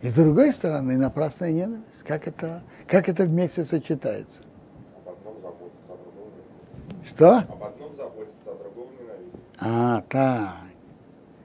И 0.02 0.08
с 0.08 0.12
другой 0.12 0.52
стороны, 0.52 0.96
напрасная 0.96 1.52
ненависть. 1.52 2.02
Как 2.04 2.26
это, 2.26 2.62
как 2.88 3.08
это 3.08 3.24
вместе 3.24 3.64
сочетается? 3.64 4.42
Об 5.06 5.12
одном 5.12 5.40
заботиться, 5.40 5.92
о 5.92 5.96
другом 5.98 6.32
ненавидеть. 6.32 7.08
Что? 7.08 7.38
Об 7.38 7.62
одном 7.62 7.94
заботиться, 7.94 8.50
о 8.50 8.54
другом 8.56 8.88
ненавидеть. 8.98 9.40
А, 9.60 10.02
так. 10.08 10.56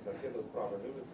Соседа 0.06 0.40
справа 0.42 0.78
любит, 0.84 1.06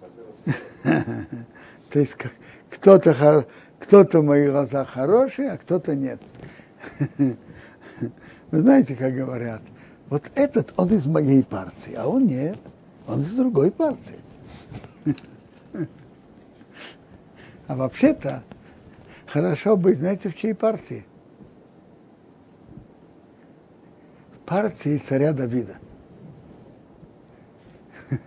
соседа. 0.84 1.26
То 1.92 2.00
есть 2.00 2.14
как- 2.14 2.34
кто-то, 2.70 3.48
кто-то 3.80 4.22
в 4.22 4.24
моих 4.24 4.52
глазах 4.52 4.90
хороший, 4.92 5.52
а 5.52 5.58
кто-то 5.58 5.94
нет. 5.94 6.22
Вы 8.52 8.62
знаете, 8.62 8.96
как 8.96 9.14
говорят, 9.14 9.62
вот 10.12 10.30
этот, 10.36 10.74
он 10.76 10.90
из 10.90 11.08
моей 11.08 11.42
партии, 11.42 11.94
а 11.98 12.06
он 12.06 12.26
нет, 12.26 12.60
он 13.08 13.22
из 13.22 13.34
другой 13.34 13.72
партии. 13.72 14.20
А 17.68 17.76
вообще-то 17.78 18.44
хорошо 19.26 19.78
быть, 19.78 20.00
знаете, 20.00 20.28
в 20.28 20.36
чьей 20.36 20.54
партии? 20.54 21.06
В 24.34 24.40
партии 24.40 24.98
царя 24.98 25.32
Давида. 25.32 25.78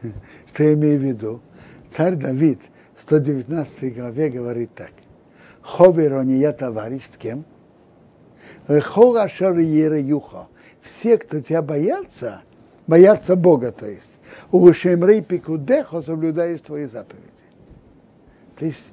Что 0.47 0.65
я 0.65 0.73
имею 0.73 0.99
в 0.99 1.03
виду? 1.03 1.43
Царь 1.91 2.17
Давид 2.17 2.61
в 2.97 3.03
119 3.03 3.95
главе 3.95 4.31
говорит 4.31 4.75
так. 4.75 4.93
Ховер 5.61 6.15
он 6.15 6.31
я 6.31 6.53
товарищ 6.53 7.03
с 7.13 7.19
кем? 7.19 7.45
Хора 8.67 9.29
шар 9.29 9.59
юха. 9.59 10.49
Все, 10.85 11.17
кто 11.19 11.41
тебя 11.41 11.63
боятся, 11.63 12.43
боятся 12.87 13.37
Бога, 13.37 13.73
то 13.73 13.89
есть. 13.89 14.11
У 14.51 14.73
Шемрей 14.73 15.23
Пикудехо 15.23 16.03
соблюдаешь 16.03 16.61
твои 16.61 16.87
заповеди. 16.87 17.25
То 18.57 18.67
есть 18.67 18.93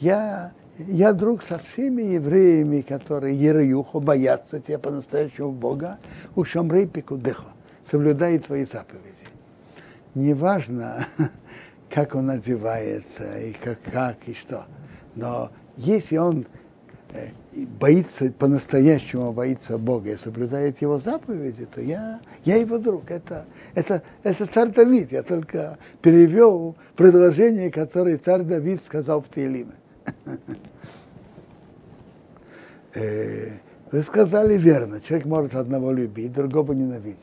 я, 0.00 0.52
я 0.78 1.12
друг 1.12 1.42
со 1.44 1.58
всеми 1.58 2.02
евреями, 2.02 2.80
которые 2.80 3.36
Ереюху 3.36 4.00
боятся 4.00 4.60
тебя 4.60 4.78
по-настоящему 4.78 5.52
Бога, 5.52 5.98
у 6.36 6.44
Шамрей 6.44 6.86
Пикудехо, 6.86 7.46
соблюдает 7.90 8.46
твои 8.46 8.64
заповеди. 8.64 9.26
Неважно, 10.14 11.06
как 11.90 12.14
он 12.14 12.30
одевается, 12.30 13.38
и 13.38 13.52
как, 13.52 13.78
как 13.82 14.16
и 14.26 14.34
что, 14.34 14.64
но 15.14 15.50
если 15.76 16.16
он 16.16 16.46
боится, 17.52 18.32
по-настоящему 18.32 19.32
боится 19.32 19.78
Бога 19.78 20.10
и 20.10 20.16
соблюдает 20.16 20.82
его 20.82 20.98
заповеди, 20.98 21.66
то 21.66 21.80
я, 21.80 22.20
я 22.44 22.56
его 22.56 22.78
друг. 22.78 23.10
Это, 23.10 23.46
это, 23.74 24.02
это 24.22 24.46
царь 24.46 24.70
Давид. 24.70 25.12
Я 25.12 25.22
только 25.22 25.78
перевел 26.02 26.76
предложение, 26.96 27.70
которое 27.70 28.18
царь 28.18 28.42
Давид 28.42 28.82
сказал 28.84 29.22
в 29.22 29.28
Тейлиме. 29.28 29.74
Э, 32.96 33.50
Вы 33.90 34.02
сказали 34.04 34.56
верно. 34.56 35.00
Человек 35.00 35.26
может 35.26 35.56
одного 35.56 35.90
любить, 35.90 36.32
другого 36.32 36.74
ненавидеть. 36.74 37.18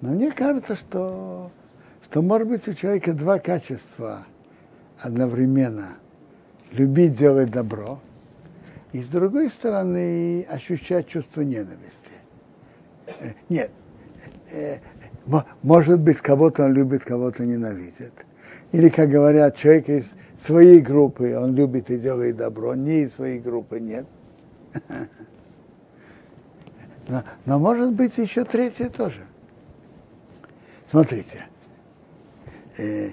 Но 0.00 0.10
мне 0.10 0.30
кажется, 0.30 0.76
что, 0.76 1.50
что 2.04 2.22
может 2.22 2.46
быть 2.46 2.68
у 2.68 2.74
человека 2.74 3.12
два 3.12 3.40
качества 3.40 4.24
одновременно. 5.00 5.96
Любить 6.70 7.16
делать 7.16 7.50
добро, 7.50 7.98
и 8.92 9.02
с 9.02 9.06
другой 9.06 9.50
стороны 9.50 10.46
ощущать 10.48 11.08
чувство 11.08 11.42
ненависти. 11.42 12.12
Э, 13.06 13.32
Нет, 13.48 13.70
э, 14.50 14.78
мо- 15.26 15.46
может 15.62 16.00
быть, 16.00 16.18
кого-то 16.18 16.64
он 16.64 16.72
любит, 16.72 17.04
кого-то 17.04 17.44
ненавидит. 17.44 18.12
Или, 18.72 18.88
как 18.88 19.10
говорят, 19.10 19.56
человек 19.56 19.88
из 19.88 20.10
своей 20.44 20.80
группы, 20.80 21.36
он 21.36 21.54
любит 21.54 21.90
и 21.90 21.98
делает 21.98 22.36
добро, 22.36 22.74
не 22.74 23.02
из 23.02 23.14
своей 23.14 23.38
группы, 23.38 23.80
нет. 23.80 24.06
Но, 27.08 27.22
но 27.46 27.58
может 27.58 27.94
быть 27.94 28.18
еще 28.18 28.44
третье 28.44 28.90
тоже. 28.90 29.22
Смотрите, 30.86 31.46
э, 32.76 33.12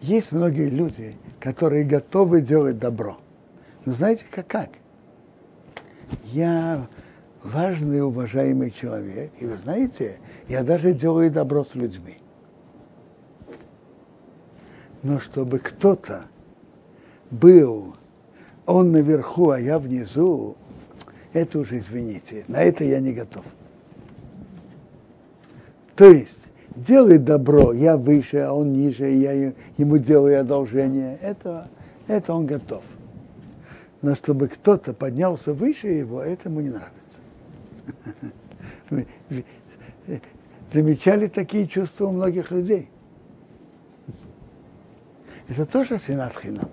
есть 0.00 0.32
многие 0.32 0.70
люди, 0.70 1.16
которые 1.38 1.84
готовы 1.84 2.40
делать 2.40 2.78
добро. 2.78 3.18
Но 3.84 3.92
знаете, 3.92 4.24
как? 4.30 4.46
как? 4.46 4.70
Я 6.24 6.86
важный, 7.42 8.02
уважаемый 8.02 8.70
человек, 8.70 9.30
и 9.38 9.46
вы 9.46 9.56
знаете, 9.56 10.18
я 10.48 10.62
даже 10.62 10.92
делаю 10.92 11.30
добро 11.30 11.64
с 11.64 11.74
людьми. 11.74 12.18
Но 15.02 15.18
чтобы 15.18 15.58
кто-то 15.58 16.24
был, 17.30 17.96
он 18.66 18.92
наверху, 18.92 19.50
а 19.50 19.60
я 19.60 19.78
внизу, 19.78 20.56
это 21.32 21.58
уже, 21.58 21.78
извините, 21.78 22.44
на 22.46 22.62
это 22.62 22.84
я 22.84 23.00
не 23.00 23.12
готов. 23.12 23.44
То 25.96 26.06
есть, 26.06 26.38
делает 26.76 27.24
добро, 27.24 27.72
я 27.72 27.96
выше, 27.96 28.38
а 28.38 28.52
он 28.52 28.72
ниже, 28.72 29.12
и 29.12 29.18
я 29.18 29.52
ему 29.76 29.98
делаю 29.98 30.40
одолжение, 30.40 31.18
это, 31.20 31.68
это 32.06 32.32
он 32.32 32.46
готов. 32.46 32.82
Но 34.02 34.16
чтобы 34.16 34.48
кто-то 34.48 34.92
поднялся 34.92 35.52
выше 35.52 35.86
его, 35.88 36.20
это 36.20 36.48
ему 36.48 36.60
не 36.60 36.70
нравится. 36.70 37.20
Вы 38.90 39.06
Замечали 40.72 41.28
такие 41.28 41.66
чувства 41.66 42.06
у 42.06 42.12
многих 42.12 42.50
людей? 42.50 42.88
Это 45.48 45.66
тоже 45.66 45.98
синат 45.98 46.34
хинам. 46.34 46.70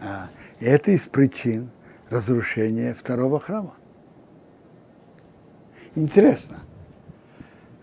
А, 0.00 0.28
это 0.60 0.90
из 0.90 1.02
причин 1.02 1.70
разрушения 2.10 2.92
второго 2.92 3.40
храма. 3.40 3.74
Интересно. 5.94 6.58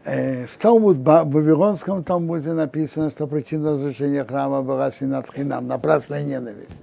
Э, 0.05 0.45
В 0.45 0.57
Талмуд, 0.57 0.97
в 0.97 1.03
Вавилонском 1.03 2.03
Талмуде 2.03 2.53
написано, 2.53 3.09
что 3.09 3.27
причина 3.27 3.73
разрушения 3.73 4.23
храма 4.23 4.61
была 4.61 4.91
синат 4.91 5.27
хинам, 5.33 5.67
напрасная 5.67 6.23
ненависть. 6.23 6.81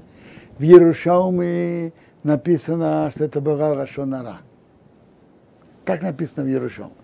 В 0.58 0.62
Иерушалме 0.62 1.92
написано, 2.22 3.10
что 3.14 3.24
это 3.24 3.40
была 3.40 3.74
Рашонара. 3.74 4.38
Так 5.84 6.02
написано 6.02 6.44
в 6.44 6.48
Иерушалме. 6.48 6.94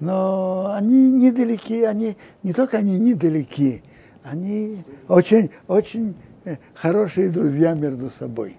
Но 0.00 0.72
они 0.74 1.10
недалеки, 1.10 1.82
они 1.82 2.16
не 2.44 2.52
только 2.52 2.78
они 2.78 2.98
недалеки, 2.98 3.82
они 4.22 4.84
очень, 5.08 5.50
очень 5.66 6.14
э, 6.44 6.56
хорошие 6.74 7.30
друзья 7.30 7.74
между 7.74 8.10
собой. 8.10 8.58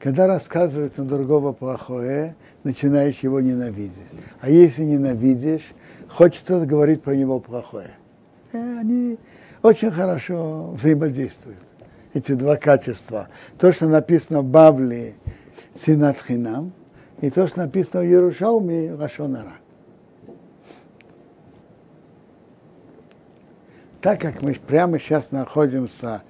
Когда 0.00 0.26
рассказывают 0.26 0.96
на 0.96 1.04
другого 1.04 1.52
плохое, 1.52 2.34
начинаешь 2.64 3.18
его 3.18 3.40
ненавидеть. 3.40 3.92
А 4.40 4.48
если 4.48 4.82
ненавидишь, 4.82 5.72
хочется 6.08 6.64
говорить 6.64 7.02
про 7.02 7.14
него 7.14 7.38
плохое. 7.38 7.90
И 8.52 8.56
они 8.56 9.18
очень 9.62 9.90
хорошо 9.90 10.70
взаимодействуют, 10.72 11.58
эти 12.14 12.32
два 12.32 12.56
качества. 12.56 13.28
То, 13.58 13.72
что 13.72 13.86
написано 13.86 14.40
в 14.40 14.46
Бавле 14.46 15.14
Синатхинам, 15.74 16.72
и 17.20 17.28
то, 17.28 17.46
что 17.46 17.60
написано 17.60 18.02
в 18.02 18.08
Ярушауме 18.08 18.94
Рашонара. 18.94 19.52
Так 24.00 24.18
как 24.22 24.40
мы 24.40 24.54
прямо 24.54 24.98
сейчас 24.98 25.30
находимся 25.30 26.22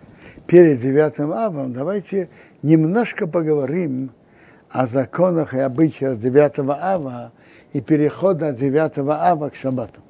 перед 0.49 0.81
девятым 0.81 1.31
авом, 1.31 1.73
давайте 1.73 2.29
немножко 2.63 3.27
поговорим 3.27 4.11
о 4.69 4.87
законах 4.87 5.55
и 5.55 5.59
обычаях 5.59 6.19
девятого 6.19 6.79
ава 6.81 7.33
и 7.73 7.81
перехода 7.81 8.49
от 8.49 8.57
девятого 8.57 9.17
ава 9.21 9.51
к 9.51 9.55
шаббату. 9.55 10.01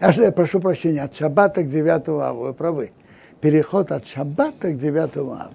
А 0.00 0.12
что, 0.12 0.22
я 0.22 0.32
прошу 0.32 0.60
прощения, 0.60 1.02
от 1.02 1.16
шаббата 1.16 1.64
к 1.64 1.68
девятому 1.68 2.20
аву, 2.20 2.42
вы 2.44 2.54
правы. 2.54 2.92
Переход 3.40 3.90
от 3.90 4.06
шаббата 4.06 4.72
к 4.72 4.78
девятому 4.78 5.32
аву. 5.32 5.54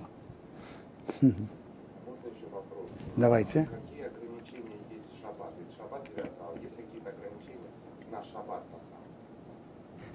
Можно 1.21 1.35
еще 2.27 2.45
вопрос? 2.51 2.87
Давайте. 3.15 3.69
Какие 3.71 4.07
ограничения 4.07 4.79
есть 4.91 5.05
в 5.17 5.21
шаббат? 5.21 5.53
Ведь 5.57 5.77
шаббат 5.77 6.01
9 6.15 6.29
а 6.39 6.59
есть 6.61 6.77
ли 6.77 6.83
какие-то 6.83 7.09
ограничения 7.09 7.69
на 8.11 8.23
шаббат 8.23 8.63
на 8.71 8.79
самом? 8.89 9.07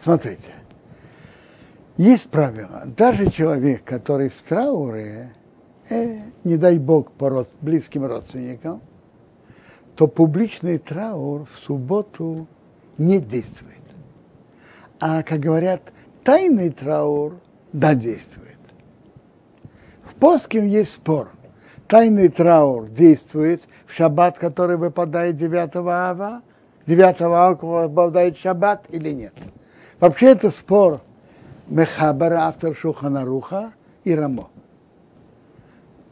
Смотрите, 0.03 0.53
есть 1.99 2.31
правило. 2.31 2.85
Даже 2.87 3.31
человек, 3.31 3.85
который 3.85 4.31
в 4.31 4.41
трауре, 4.49 5.35
э, 5.91 6.19
не 6.45 6.57
дай 6.57 6.79
бог 6.79 7.11
по 7.13 7.29
род, 7.29 7.51
близким 7.61 8.07
родственникам, 8.07 8.81
то 9.97 10.07
публичный 10.07 10.79
траур 10.79 11.45
в 11.45 11.59
субботу 11.59 12.47
не 12.99 13.19
действует. 13.19 13.75
А, 15.01 15.25
как 15.25 15.41
говорят, 15.41 15.83
тайный 16.23 16.71
траур, 16.71 17.35
да, 17.73 17.95
действует. 17.95 18.59
В 20.05 20.15
Поским 20.15 20.67
есть 20.67 20.93
спор. 20.93 21.31
Тайный 21.89 22.29
траур 22.29 22.89
действует 22.89 23.65
в 23.87 23.93
шаббат, 23.93 24.39
который 24.39 24.77
выпадает 24.77 25.37
9 25.37 25.77
ава, 25.77 26.43
9 26.87 27.21
ава 27.23 27.55
выпадает 27.55 28.39
шаббат 28.39 28.85
или 28.91 29.11
нет. 29.11 29.35
Вообще 29.99 30.27
это 30.27 30.53
спор 30.53 31.01
Мехабара, 31.69 32.47
автор 32.47 32.75
Шуханаруха 32.75 33.73
и 34.05 34.15
Рамо. 34.15 34.51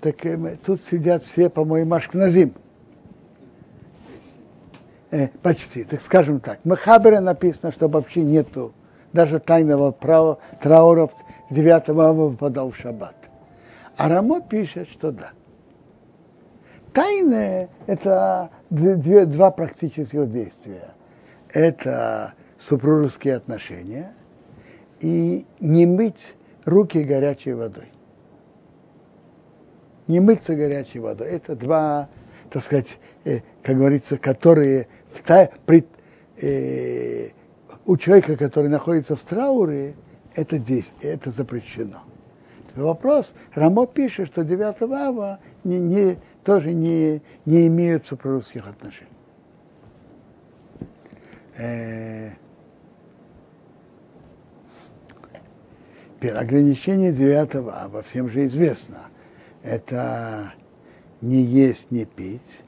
Так 0.00 0.24
э, 0.26 0.56
тут 0.64 0.80
сидят 0.82 1.24
все, 1.24 1.48
по-моему, 1.48 1.94
Ашкназим. 1.94 2.52
Э, 5.10 5.28
почти, 5.42 5.84
так 5.84 6.00
скажем 6.00 6.40
так. 6.40 6.60
В 6.62 6.68
Мехабаре 6.68 7.20
написано, 7.20 7.72
что 7.72 7.88
вообще 7.88 8.22
нету 8.22 8.72
даже 9.12 9.40
тайного 9.40 9.92
права 9.92 10.38
траура 10.60 11.08
9 11.50 11.88
ава 11.88 12.12
выпадал 12.12 12.70
в 12.70 12.76
шаббат. 12.76 13.16
А 13.96 14.08
Рамо 14.08 14.40
пишет, 14.42 14.90
что 14.90 15.10
да. 15.10 15.30
Тайное– 16.92 17.68
это 17.86 18.50
две- 18.70 19.26
два 19.26 19.50
практических 19.50 20.30
действия. 20.30 20.90
Это 21.50 22.34
супружеские 22.58 23.36
отношения 23.36 24.12
и 25.00 25.46
не 25.60 25.86
мыть 25.86 26.34
руки 26.64 27.02
горячей 27.02 27.52
водой. 27.54 27.86
Не 30.06 30.20
мыться 30.20 30.54
горячей 30.54 31.00
водой. 31.00 31.28
Это 31.28 31.56
два, 31.56 32.08
так 32.50 32.62
сказать, 32.62 32.98
э, 33.24 33.40
как 33.62 33.76
говорится, 33.76 34.18
которые 34.18 34.88
в 35.10 35.20
та- 35.22 35.50
при- 35.66 35.86
э, 36.40 37.30
у 37.84 37.96
человека, 37.96 38.36
который 38.36 38.68
находится 38.68 39.16
в 39.16 39.22
трауре, 39.22 39.94
это 40.34 40.58
действие, 40.58 41.14
это 41.14 41.30
запрещено. 41.30 42.02
Вопрос, 42.74 43.32
Рамо 43.54 43.86
пишет, 43.86 44.28
что 44.28 44.44
9 44.44 44.82
ава 44.82 45.38
не, 45.64 45.78
не, 45.80 46.18
тоже 46.44 46.72
не, 46.74 47.22
не 47.46 47.66
имеют 47.68 48.06
супружеских 48.06 48.68
отношений. 48.68 49.10
Э, 51.56 52.32
ограничение 56.22 57.12
9 57.12 57.54
ава, 57.68 58.02
всем 58.02 58.28
же 58.28 58.46
известно. 58.46 58.98
Это 59.62 60.52
не 61.20 61.42
есть, 61.42 61.90
не 61.90 62.04
пить, 62.04 62.62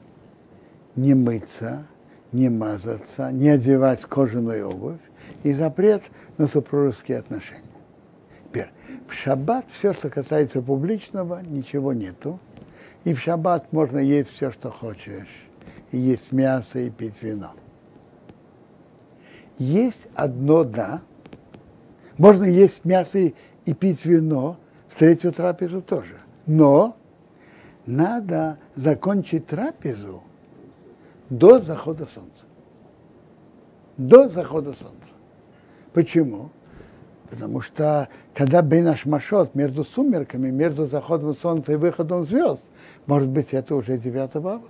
не 0.95 1.13
мыться, 1.13 1.87
не 2.31 2.49
мазаться, 2.49 3.31
не 3.31 3.49
одевать 3.49 4.01
кожаную 4.01 4.69
обувь 4.69 4.99
и 5.43 5.53
запрет 5.53 6.03
на 6.37 6.47
супружеские 6.47 7.19
отношения. 7.19 7.63
Теперь, 8.45 8.69
в 9.07 9.13
шаббат 9.13 9.65
все, 9.71 9.93
что 9.93 10.09
касается 10.09 10.61
публичного, 10.61 11.41
ничего 11.41 11.93
нету. 11.93 12.39
И 13.03 13.13
в 13.13 13.19
шаббат 13.19 13.71
можно 13.71 13.99
есть 13.99 14.31
все, 14.31 14.51
что 14.51 14.71
хочешь. 14.71 15.47
И 15.91 15.97
есть 15.97 16.31
мясо, 16.31 16.79
и 16.79 16.89
пить 16.89 17.21
вино. 17.21 17.51
Есть 19.57 20.05
одно 20.15 20.63
«да». 20.63 21.01
Можно 22.19 22.43
есть 22.43 22.83
мясо 22.83 23.17
и, 23.17 23.33
пить 23.73 24.05
вино 24.05 24.57
в 24.89 24.99
третью 24.99 25.31
трапезу 25.31 25.81
тоже. 25.81 26.17
Но 26.45 26.97
надо 27.85 28.59
закончить 28.75 29.47
трапезу 29.47 30.21
до 31.29 31.59
захода 31.59 32.05
солнца. 32.05 32.45
До 33.95 34.27
захода 34.27 34.73
солнца. 34.73 35.13
Почему? 35.93 36.49
Потому 37.29 37.61
что 37.61 38.09
когда 38.33 38.61
Бейнаш 38.61 39.05
Машот 39.05 39.55
между 39.55 39.85
сумерками, 39.85 40.49
между 40.49 40.87
заходом 40.87 41.35
солнца 41.37 41.71
и 41.71 41.75
выходом 41.77 42.25
звезд, 42.25 42.63
может 43.05 43.29
быть, 43.29 43.53
это 43.53 43.75
уже 43.75 43.97
9 43.97 44.35
ава. 44.35 44.61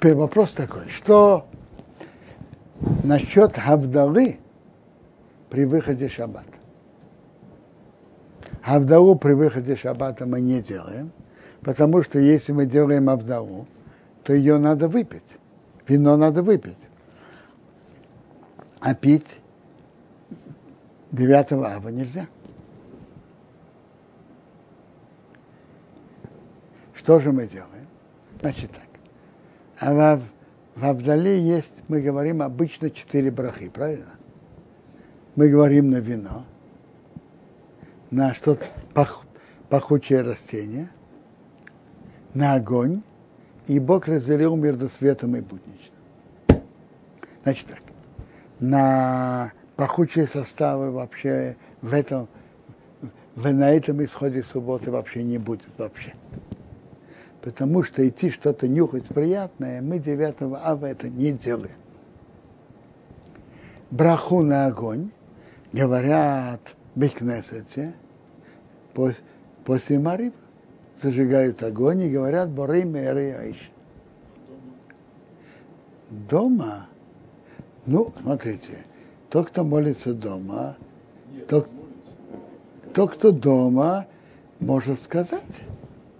Теперь 0.00 0.14
вопрос 0.14 0.52
такой, 0.52 0.88
что 0.88 1.46
насчет 3.04 3.54
Хавдалы 3.54 4.38
при 5.50 5.66
выходе 5.66 6.08
шаббата? 6.08 6.46
Авдалу 8.62 9.14
при 9.16 9.34
выходе 9.34 9.76
шаббата 9.76 10.24
мы 10.24 10.40
не 10.40 10.62
делаем, 10.62 11.12
потому 11.60 12.02
что 12.02 12.18
если 12.18 12.52
мы 12.52 12.64
делаем 12.64 13.10
авдалу, 13.10 13.66
то 14.22 14.32
ее 14.32 14.56
надо 14.56 14.88
выпить. 14.88 15.36
Вино 15.86 16.16
надо 16.16 16.42
выпить. 16.42 16.88
А 18.80 18.94
пить 18.94 19.28
9 21.12 21.52
ава 21.52 21.88
нельзя. 21.88 22.26
Что 26.94 27.18
же 27.18 27.32
мы 27.32 27.46
делаем? 27.46 27.86
Значит 28.40 28.70
так. 28.70 28.89
А 29.80 29.94
в, 29.94 30.22
в 30.76 30.84
Авдале 30.84 31.40
есть, 31.40 31.72
мы 31.88 32.02
говорим 32.02 32.42
обычно 32.42 32.90
четыре 32.90 33.30
брахи, 33.30 33.70
правильно? 33.70 34.10
Мы 35.36 35.48
говорим 35.48 35.88
на 35.88 35.96
вино, 35.96 36.44
на 38.10 38.34
что-то 38.34 38.66
пах, 38.92 39.24
пахучее 39.70 40.20
растение, 40.20 40.90
на 42.34 42.54
огонь, 42.54 43.00
и 43.68 43.78
Бог 43.78 44.06
разделил 44.06 44.54
между 44.54 44.90
светом 44.90 45.34
и 45.36 45.40
будничным. 45.40 46.62
Значит 47.42 47.66
так, 47.68 47.80
на 48.58 49.52
пахучие 49.76 50.26
составы 50.26 50.90
вообще 50.90 51.56
в 51.80 51.94
этом, 51.94 52.28
в, 53.34 53.50
на 53.50 53.70
этом 53.70 54.04
исходе 54.04 54.42
субботы 54.42 54.90
вообще 54.90 55.22
не 55.22 55.38
будет 55.38 55.70
вообще. 55.78 56.12
Потому 57.42 57.82
что 57.82 58.06
идти 58.06 58.30
что-то 58.30 58.68
нюхать 58.68 59.06
приятное, 59.06 59.80
мы 59.80 59.98
9 59.98 60.42
ава 60.62 60.86
это 60.86 61.08
не 61.08 61.32
делаем. 61.32 61.76
Браху 63.90 64.42
на 64.42 64.66
огонь 64.66 65.10
говорят 65.72 66.60
в 66.94 67.00
Бекнесете, 67.00 67.94
после 69.64 69.98
Марив 69.98 70.32
зажигают 71.00 71.62
огонь 71.62 72.02
и 72.02 72.10
говорят 72.10 72.50
Борей 72.50 72.84
Мэри 72.84 73.30
Аиш. 73.30 73.70
Дома, 76.10 76.88
ну, 77.86 78.12
смотрите, 78.20 78.84
тот, 79.30 79.48
кто 79.48 79.64
молится 79.64 80.12
дома, 80.12 80.76
тот, 81.48 81.70
кто 83.14 83.30
дома, 83.30 84.06
может 84.58 85.00
сказать. 85.00 85.62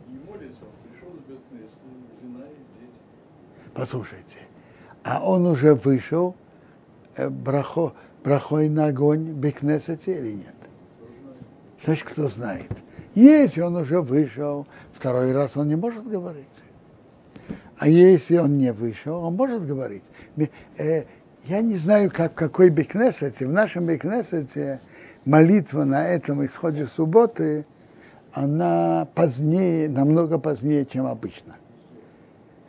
Не 0.08 0.18
молится, 0.28 0.62
он 0.62 0.72
пришел 0.88 1.08
из 1.14 1.22
Бетместа, 1.28 1.86
жена 2.22 2.46
и 2.46 2.62
дети. 2.80 2.98
Послушайте, 3.80 4.36
а 5.04 5.24
он 5.24 5.46
уже 5.46 5.74
вышел 5.74 6.36
э, 7.16 7.30
брахо, 7.30 7.94
брахой 8.22 8.68
на 8.68 8.88
огонь 8.88 9.32
Бекнесете 9.32 10.18
или 10.18 10.32
нет? 10.32 10.54
Значит, 11.82 12.04
кто 12.04 12.28
знает. 12.28 12.70
Если 13.14 13.62
он 13.62 13.76
уже 13.76 14.02
вышел, 14.02 14.66
второй 14.92 15.32
раз 15.32 15.56
он 15.56 15.68
не 15.68 15.76
может 15.76 16.06
говорить. 16.06 16.44
А 17.78 17.88
если 17.88 18.36
он 18.36 18.58
не 18.58 18.70
вышел, 18.70 19.24
он 19.24 19.36
может 19.36 19.66
говорить. 19.66 20.04
Э, 20.76 21.04
я 21.46 21.62
не 21.62 21.78
знаю, 21.78 22.10
как 22.14 22.32
в 22.32 22.34
какой 22.34 22.68
Бекнесете, 22.68 23.46
в 23.46 23.50
нашем 23.50 23.86
Бекнесете 23.86 24.82
молитва 25.24 25.84
на 25.84 26.06
этом 26.06 26.44
исходе 26.44 26.84
субботы, 26.84 27.64
она 28.34 29.08
позднее, 29.14 29.88
намного 29.88 30.36
позднее, 30.36 30.84
чем 30.84 31.06
обычно. 31.06 31.56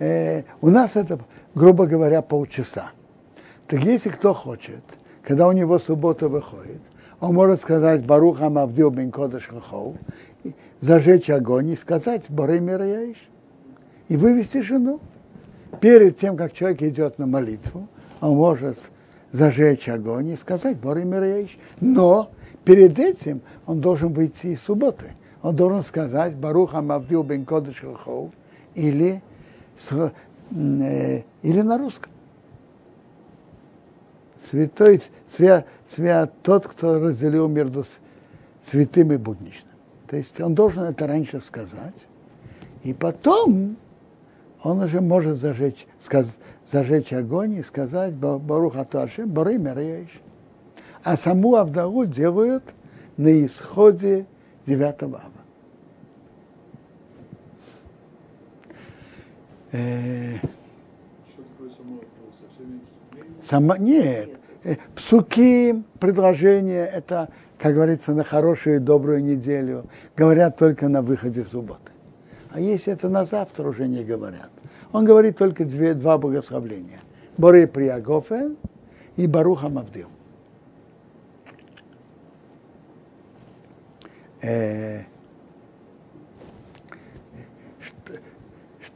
Э, 0.02 0.41
у 0.62 0.72
нас 0.72 0.95
это, 0.95 1.20
грубо 1.54 1.86
говоря, 1.86 2.24
полчаса. 2.24 2.89
Так 3.68 3.84
если 3.84 4.10
кто 4.10 4.34
хочет, 4.34 4.82
когда 5.22 5.47
у 5.47 5.52
него 5.52 5.78
суббота 5.78 6.28
выходит, 6.28 6.82
он 7.20 7.36
может 7.36 7.62
сказать 7.62 8.04
Баруха 8.04 8.49
Мавдил 8.49 8.89
бен 8.89 9.12
Кодыш 9.12 9.45
Хахов, 9.45 9.95
зажечь 10.80 11.30
огонь 11.30 11.70
и 11.70 11.76
сказать 11.76 12.24
Борей 12.30 12.60
Мираиш, 12.60 13.18
и 14.08 14.18
вывести 14.18 14.62
жену. 14.62 14.99
Перед 15.80 16.18
тем, 16.18 16.36
как 16.36 16.54
человек 16.54 16.82
идет 16.82 17.20
на 17.20 17.28
молитву, 17.28 17.88
он 18.22 18.38
может 18.38 18.80
зажечь 19.32 19.88
огонь 19.88 20.30
и 20.30 20.36
сказать 20.36 20.78
Борей 20.78 21.06
Мираиш. 21.06 21.60
Но 21.80 22.32
перед 22.66 22.97
этим 22.97 23.41
он 23.68 23.82
должен 23.82 24.14
выйти 24.14 24.47
из 24.47 24.64
субботы. 24.64 25.12
Он 25.43 25.56
должен 25.56 25.84
сказать 25.84 26.36
Баруха 26.36 26.82
Мавдил 26.82 27.22
бен 27.22 27.45
Кодыш 27.45 27.82
Хахов 27.82 28.32
или, 28.74 29.22
с, 29.78 30.11
э, 30.51 31.24
или 31.41 31.61
на 31.61 31.78
русском 31.78 32.11
святой, 34.49 35.01
свят, 35.30 35.65
свят 35.89 36.34
тот, 36.43 36.67
кто 36.67 36.99
разделил 36.99 37.47
между 37.47 37.86
святым 38.65 39.11
и 39.13 39.17
будничным. 39.17 39.74
То 40.07 40.17
есть 40.17 40.39
он 40.41 40.55
должен 40.55 40.84
это 40.84 41.07
раньше 41.07 41.39
сказать, 41.39 42.07
и 42.84 42.93
потом 42.93 43.78
он 44.63 44.80
уже 44.82 45.01
может 45.01 45.38
зажечь, 45.38 45.88
сказ, 46.03 46.38
зажечь 46.67 47.13
огонь 47.13 47.53
и 47.53 47.63
сказать 47.63 48.13
Барух 48.13 48.76
Аташем, 48.76 49.30
Бары 49.30 49.57
Мерееш. 49.57 50.09
А 51.03 51.17
саму 51.17 51.55
Авдалу 51.55 52.05
делают 52.05 52.63
на 53.17 53.45
исходе 53.45 54.28
9 54.67 55.03
ава. 55.03 55.22
Такое 59.72 61.69
само 63.47 63.76
нет, 63.78 64.41
Э, 64.63 64.76
Псуки, 64.95 65.84
предложения, 65.99 66.86
это, 66.86 67.30
как 67.57 67.74
говорится, 67.74 68.13
на 68.13 68.24
хорошую 68.24 68.78
и 68.78 68.80
добрую 68.80 69.24
неделю, 69.24 69.86
говорят 70.15 70.57
только 70.57 70.88
на 70.88 71.01
выходе 71.01 71.43
субботы. 71.43 71.91
А 72.51 72.59
если 72.59 72.93
это 72.93 73.09
на 73.09 73.26
завтра, 73.26 73.67
уже 73.67 73.88
не 73.88 74.03
говорят. 74.03 74.51
Он 74.91 75.05
говорит 75.05 75.38
только 75.38 75.65
две, 75.65 75.93
два 75.93 76.17
богословления. 76.17 76.99
Борей 77.38 77.65
Приагофен 77.65 78.57
и 79.15 79.26
Баруха 79.26 79.69
Мавдил. 79.69 80.09
Э, 84.41 85.03
что, 87.80 88.13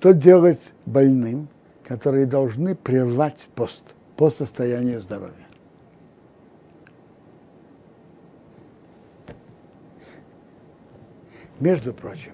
что 0.05 0.13
делать 0.13 0.61
больным, 0.85 1.47
которые 1.83 2.27
должны 2.27 2.75
прервать 2.75 3.49
пост 3.55 3.95
по 4.15 4.29
состоянию 4.29 4.99
здоровья? 4.99 5.33
Между 11.59 11.91
прочим, 11.91 12.33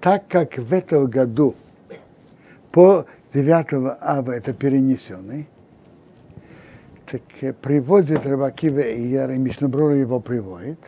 так 0.00 0.26
как 0.26 0.58
в 0.58 0.72
этом 0.72 1.06
году 1.06 1.54
по 2.72 3.06
9 3.32 3.96
ава 4.00 4.32
это 4.32 4.52
перенесенный, 4.52 5.46
так 7.06 7.22
приводит 7.58 8.26
Рабакива 8.26 8.80
и 8.80 9.00
Яр, 9.00 9.30
и 9.30 9.38
Мишнабрура 9.38 9.94
его 9.94 10.18
приводит, 10.18 10.80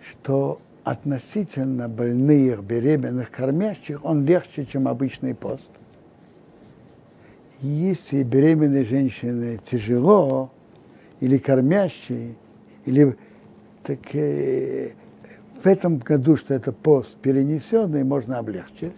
что 0.00 0.60
относительно 0.86 1.88
больных, 1.88 2.62
беременных, 2.62 3.32
кормящих, 3.32 4.04
он 4.04 4.24
легче, 4.24 4.64
чем 4.64 4.86
обычный 4.86 5.34
пост. 5.34 5.68
Если 7.60 8.22
беременной 8.22 8.84
женщины 8.84 9.58
тяжело, 9.68 10.52
или 11.18 11.38
кормящие, 11.38 12.36
или 12.84 13.16
так, 13.82 13.98
в 14.12 15.66
этом 15.66 15.98
году, 15.98 16.36
что 16.36 16.54
это 16.54 16.70
пост 16.70 17.16
перенесенный, 17.16 18.04
можно 18.04 18.38
облегчить. 18.38 18.94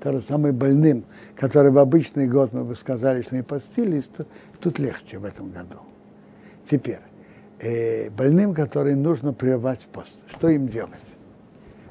То 0.00 0.10
же 0.10 0.20
самое 0.20 0.52
больным, 0.52 1.04
которые 1.36 1.70
в 1.70 1.78
обычный 1.78 2.26
год 2.26 2.52
мы 2.52 2.64
бы 2.64 2.74
сказали, 2.74 3.22
что 3.22 3.36
не 3.36 3.44
постились, 3.44 4.06
то 4.16 4.26
тут 4.58 4.80
легче 4.80 5.18
в 5.18 5.24
этом 5.24 5.52
году. 5.52 5.78
Теперь, 6.68 6.98
э, 7.60 8.10
больным, 8.10 8.54
которым 8.54 9.02
нужно 9.02 9.32
прервать 9.32 9.86
пост, 9.92 10.12
что 10.30 10.48
им 10.48 10.68
делать? 10.68 11.00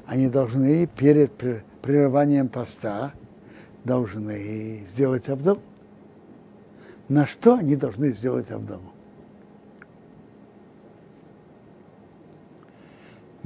Они 0.06 0.28
должны 0.28 0.86
перед 0.86 1.32
прерыванием 1.82 2.48
поста 2.48 3.12
должны 3.84 4.84
сделать 4.88 5.28
авдом. 5.28 5.58
На 7.08 7.26
что 7.26 7.54
они 7.56 7.76
должны 7.76 8.12
сделать 8.12 8.50
авдому? 8.50 8.92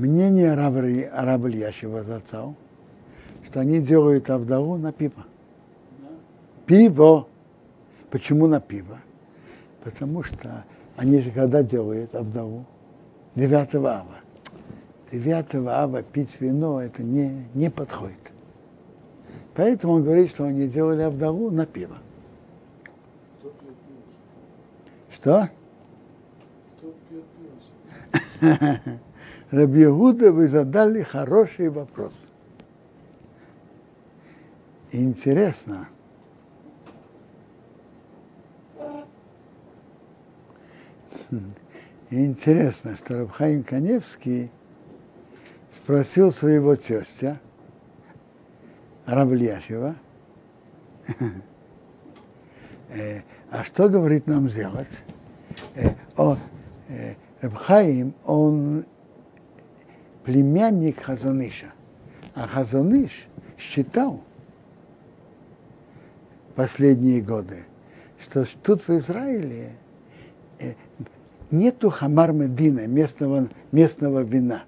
мнение 0.00 0.54
раба 0.54 1.48
Ильяшева 1.48 2.02
зацал, 2.02 2.56
что 3.46 3.60
они 3.60 3.80
делают 3.80 4.30
Авдалу 4.30 4.76
на 4.76 4.92
пиво. 4.92 5.24
Пиво. 6.66 7.28
Почему 8.10 8.46
на 8.46 8.60
пиво? 8.60 8.98
Потому 9.84 10.22
что 10.22 10.64
они 11.00 11.20
же 11.20 11.30
когда 11.30 11.62
делают 11.62 12.14
Авдалу? 12.14 12.66
9 13.34 13.74
ава. 13.76 14.16
9 15.10 15.54
ава 15.66 16.02
пить 16.02 16.38
вино 16.42 16.82
это 16.82 17.02
не, 17.02 17.46
не 17.54 17.70
подходит. 17.70 18.18
Поэтому 19.54 19.94
он 19.94 20.04
говорит, 20.04 20.28
что 20.28 20.44
они 20.44 20.68
делали 20.68 21.00
Авдалу 21.00 21.50
на 21.50 21.64
пиво. 21.64 21.96
Что? 25.10 25.48
Рабиуда, 29.50 30.32
вы 30.32 30.48
задали 30.48 31.00
хороший 31.00 31.70
вопрос. 31.70 32.12
Интересно. 34.92 35.88
Интересно, 42.10 42.96
что 42.96 43.18
Рабхаим 43.18 43.62
Каневский 43.62 44.50
спросил 45.76 46.32
своего 46.32 46.74
тестя, 46.76 47.40
Равльяшева, 49.06 49.96
а 53.50 53.64
что 53.64 53.88
говорит 53.88 54.26
нам 54.26 54.50
сделать? 54.50 54.88
Рабхаим, 57.40 58.14
он 58.24 58.84
племянник 60.24 61.00
Хазуныша. 61.00 61.72
А 62.34 62.46
Хазуныш 62.46 63.26
считал 63.58 64.22
последние 66.54 67.22
годы, 67.22 67.64
что 68.20 68.44
тут 68.62 68.86
в 68.86 68.90
Израиле 68.98 69.72
э, 70.58 70.74
нету 71.50 71.90
хамар 71.90 72.32
медина, 72.32 72.86
местного, 72.86 73.48
местного 73.72 74.22
вина. 74.22 74.64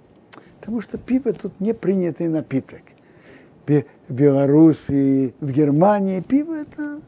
Потому 0.60 0.80
что 0.80 0.98
пиво 0.98 1.32
тут 1.32 1.58
не 1.60 1.74
принятый 1.74 2.28
напиток. 2.28 2.82
Беларуси, 4.08 5.34
в 5.40 5.50
Германии 5.50 6.20
пиво 6.20 6.54
это 6.54 7.00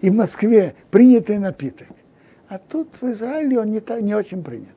и 0.00 0.10
в 0.10 0.14
Москве 0.14 0.74
принятый 0.90 1.38
напиток. 1.38 1.88
А 2.48 2.58
тут 2.58 2.88
в 3.00 3.10
Израиле 3.10 3.58
он 3.60 3.72
не, 3.72 3.82
не 4.02 4.14
очень 4.14 4.42
принят. 4.44 4.68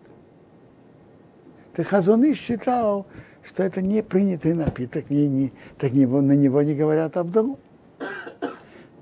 Так 1.74 1.88
Хазуны 1.88 2.34
считал, 2.34 3.06
что 3.43 3.64
это 3.64 3.82
не 3.82 4.02
принятый 4.02 4.54
напиток, 4.54 5.10
не, 5.10 5.28
не, 5.28 5.54
так 5.78 5.93
него, 5.93 6.22
на 6.22 6.34
него 6.34 6.62
не 6.64 6.74
говорят 6.74 7.18
Абдалу. 7.18 7.60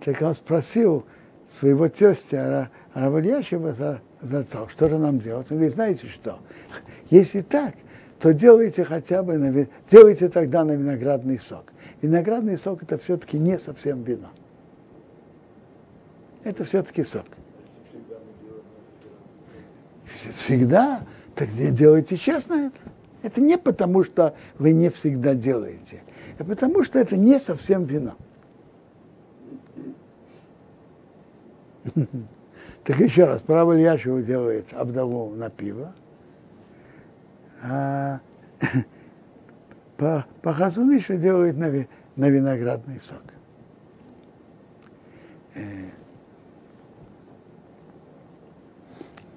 Так 0.04 0.22
он 0.22 0.34
спросил 0.34 1.06
своего 1.50 1.88
тестя 1.88 2.70
Равальяшева 2.94 3.74
за, 3.74 4.02
за 4.22 4.40
отца, 4.40 4.68
что 4.70 4.90
же 4.90 4.98
нам 4.98 5.20
делать? 5.20 5.48
Он 5.52 5.58
говорит, 5.58 5.74
знаете 5.74 6.08
что, 6.08 6.40
если 7.10 7.42
так, 7.42 7.76
то 8.20 8.34
делайте 8.34 8.84
хотя 8.84 9.22
бы, 9.24 9.38
на, 9.38 9.68
делайте 9.90 10.30
тогда 10.30 10.64
на 10.64 10.72
виноградный 10.72 11.40
сок. 11.40 11.72
Виноградный 12.02 12.58
сок 12.58 12.84
это 12.84 12.98
все-таки 12.98 13.38
не 13.38 13.60
совсем 13.60 14.04
вино. 14.04 14.30
это 16.44 16.64
все-таки 16.64 17.04
сок. 17.04 17.26
Всегда 20.36 21.02
так 21.36 21.54
де- 21.54 21.72
делайте 21.72 22.18
честно 22.18 22.54
это. 22.68 22.78
Это 23.22 23.42
не 23.42 23.58
потому, 23.58 24.04
что 24.04 24.36
вы 24.58 24.72
не 24.72 24.90
всегда 24.90 25.34
делаете, 25.34 26.02
а 26.40 26.44
потому, 26.44 26.84
что 26.84 27.00
это 27.00 27.18
не 27.18 27.40
совсем 27.40 27.84
вино. 27.84 28.16
Так 32.88 33.02
еще 33.02 33.26
раз, 33.26 33.42
право 33.42 33.74
Ильяшева 33.74 34.22
делает 34.22 34.72
обдаву 34.72 35.36
на 35.36 35.50
пиво, 35.50 35.94
а 37.62 38.22
по, 39.98 40.26
по 40.42 40.54
Хазунышу 40.54 41.18
делает 41.18 41.58
на, 41.58 41.70
на 42.16 42.30
виноградный 42.30 43.02
сок. 43.02 43.24
Э, 45.56 45.90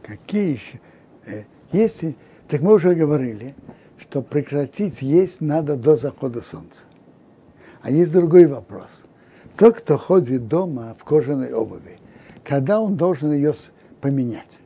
Какие 0.04 0.52
еще? 0.52 0.80
э, 1.26 1.42
Есть, 1.72 2.04
так 2.46 2.60
мы 2.60 2.74
уже 2.74 2.94
говорили, 2.94 3.56
что 3.98 4.22
прекратить 4.22 5.02
есть 5.02 5.40
надо 5.40 5.74
до 5.74 5.96
захода 5.96 6.40
солнца. 6.40 6.82
А 7.82 7.90
есть 7.90 8.12
другой 8.12 8.46
вопрос. 8.46 9.02
Тот, 9.56 9.78
кто 9.78 9.98
ходит 9.98 10.46
дома 10.46 10.94
в 10.96 11.02
кожаной 11.02 11.52
обуви, 11.52 11.99
когда 12.50 12.80
он 12.80 12.96
должен 12.96 13.30
ее 13.32 13.52
поменять? 14.00 14.58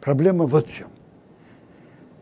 Проблема 0.00 0.46
вот 0.46 0.66
в 0.66 0.74
чем. 0.74 0.88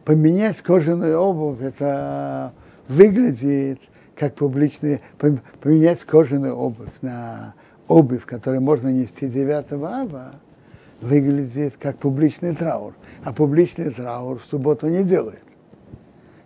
Поменять 0.05 0.61
кожаную 0.61 1.19
обувь, 1.19 1.63
это 1.63 2.53
выглядит 2.89 3.81
как 4.15 4.35
публичный, 4.35 5.01
пом- 5.19 5.41
поменять 5.63 6.05
кожаную 6.05 6.55
обувь 6.55 6.91
на 7.01 7.55
обувь, 7.87 8.27
которую 8.27 8.61
можно 8.61 8.89
нести 8.89 9.29
9 9.29 9.73
ава, 9.83 10.35
выглядит 11.01 11.79
как 11.79 11.97
публичный 11.97 12.55
траур. 12.55 12.93
А 13.25 13.33
публичный 13.33 13.89
траур 13.89 14.41
в 14.41 14.45
субботу 14.45 14.89
не 14.89 15.05
делает. 15.05 15.45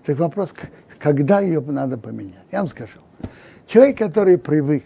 Так 0.06 0.20
вопрос, 0.20 0.54
когда 1.00 1.40
ее 1.40 1.60
надо 1.60 1.98
поменять? 1.98 2.46
Я 2.52 2.60
вам 2.60 2.68
скажу. 2.68 3.00
Человек, 3.66 3.98
который 3.98 4.38
привык 4.38 4.84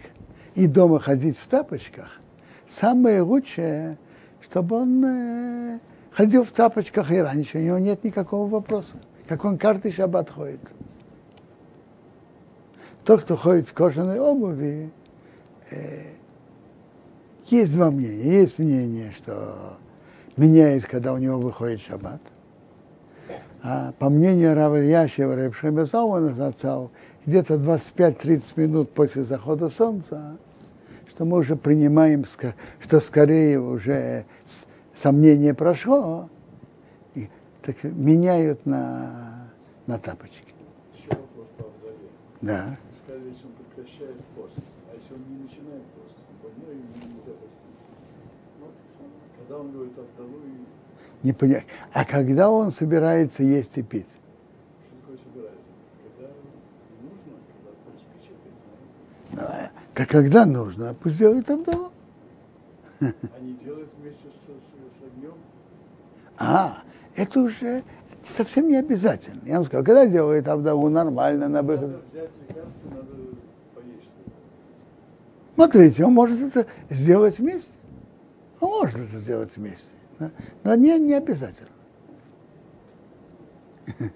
и 0.54 0.66
дома 0.66 0.98
ходить 0.98 1.36
в 1.36 1.46
тапочках, 1.46 2.22
самое 2.68 3.22
лучшее, 3.22 3.98
чтобы 4.40 4.76
он 4.76 5.04
э, 5.04 5.78
ходил 6.12 6.44
в 6.44 6.50
тапочках 6.50 7.10
и 7.10 7.18
раньше, 7.18 7.58
у 7.58 7.60
него 7.60 7.78
нет 7.78 8.04
никакого 8.04 8.48
вопроса. 8.48 8.96
Как 9.26 9.44
он 9.44 9.58
каждый 9.58 9.92
шаббат 9.92 10.30
ходит. 10.30 10.60
Тот, 13.04 13.22
кто 13.22 13.36
ходит 13.36 13.68
в 13.68 13.72
кожаной 13.72 14.18
обуви, 14.18 14.90
э, 15.70 16.02
есть 17.46 17.72
два 17.74 17.90
мнения. 17.90 18.40
Есть 18.40 18.58
мнение, 18.58 19.12
что 19.16 19.76
меняет, 20.36 20.86
когда 20.86 21.12
у 21.12 21.18
него 21.18 21.38
выходит 21.38 21.80
шаббат. 21.80 22.20
А 23.62 23.92
по 23.98 24.10
мнению 24.10 24.54
Рава 24.54 24.80
Ильяшева, 24.80 25.34
Рабшема 25.34 25.84
Залмана 25.84 26.28
зацал, 26.28 26.90
где-то 27.24 27.54
25-30 27.54 28.42
минут 28.56 28.92
после 28.92 29.24
захода 29.24 29.68
солнца, 29.70 30.36
что 31.16 31.24
мы 31.24 31.38
уже 31.38 31.56
принимаем, 31.56 32.26
что 32.78 33.00
скорее 33.00 33.58
уже 33.58 34.26
сомнение 34.94 35.54
прошло, 35.54 36.28
и 37.14 37.30
так 37.62 37.82
меняют 37.84 38.66
на, 38.66 39.48
на 39.86 39.98
тапочки. 39.98 40.52
Еще 40.94 41.08
вопрос 41.08 41.46
по 41.56 41.64
вдове. 41.64 41.96
Да. 42.42 42.76
Сказали, 43.02 43.28
если 43.30 43.46
он 43.46 43.52
прекращает 43.64 44.16
пост, 44.36 44.58
а 44.92 44.94
если 44.94 45.14
он 45.14 45.20
не 45.30 45.42
начинает 45.44 45.82
пост, 45.96 46.16
он 46.28 46.50
больной, 46.50 46.74
ему 46.76 46.92
нельзя 46.96 47.32
поститься. 47.32 47.86
Вот, 48.60 48.74
когда 49.38 49.56
он 49.58 49.72
говорит 49.72 49.98
о 49.98 50.02
вдову, 50.02 50.36
и 50.44 51.26
Не 51.26 51.32
поня- 51.32 51.64
А 51.94 52.04
когда 52.04 52.50
он 52.50 52.72
собирается 52.72 53.42
есть 53.42 53.78
и 53.78 53.82
пить? 53.82 54.04
что 54.04 55.00
такое 55.00 55.16
собирается? 55.24 55.64
Когда 56.18 56.28
нужно, 57.00 57.40
когда 57.48 57.72
приспичит, 57.88 58.36
Так 59.96 60.10
когда 60.10 60.44
нужно, 60.44 60.94
пусть 60.94 61.16
делает 61.16 61.50
Абдалу. 61.50 61.90
они 63.00 63.54
делают 63.64 63.88
вместе 63.98 64.28
с, 64.28 64.34
с, 64.34 65.00
с 65.00 65.02
огнем, 65.02 65.32
А, 66.36 66.82
это 67.14 67.40
уже 67.40 67.82
совсем 68.28 68.68
не 68.68 68.76
обязательно. 68.76 69.40
Я 69.46 69.54
вам 69.54 69.64
сказал, 69.64 69.82
когда 69.86 70.06
делает 70.06 70.46
Абдалу 70.48 70.90
нормально 70.90 71.48
на 71.48 71.62
выход. 71.62 71.96
Смотрите, 75.54 76.04
он 76.04 76.12
может 76.12 76.42
это 76.42 76.66
сделать 76.90 77.38
вместе. 77.38 77.72
Он 78.60 78.68
может 78.68 78.96
это 78.96 79.18
сделать 79.18 79.56
вместе. 79.56 79.86
Но 80.62 80.74
не, 80.74 80.98
не 80.98 81.14
обязательно. 81.14 81.70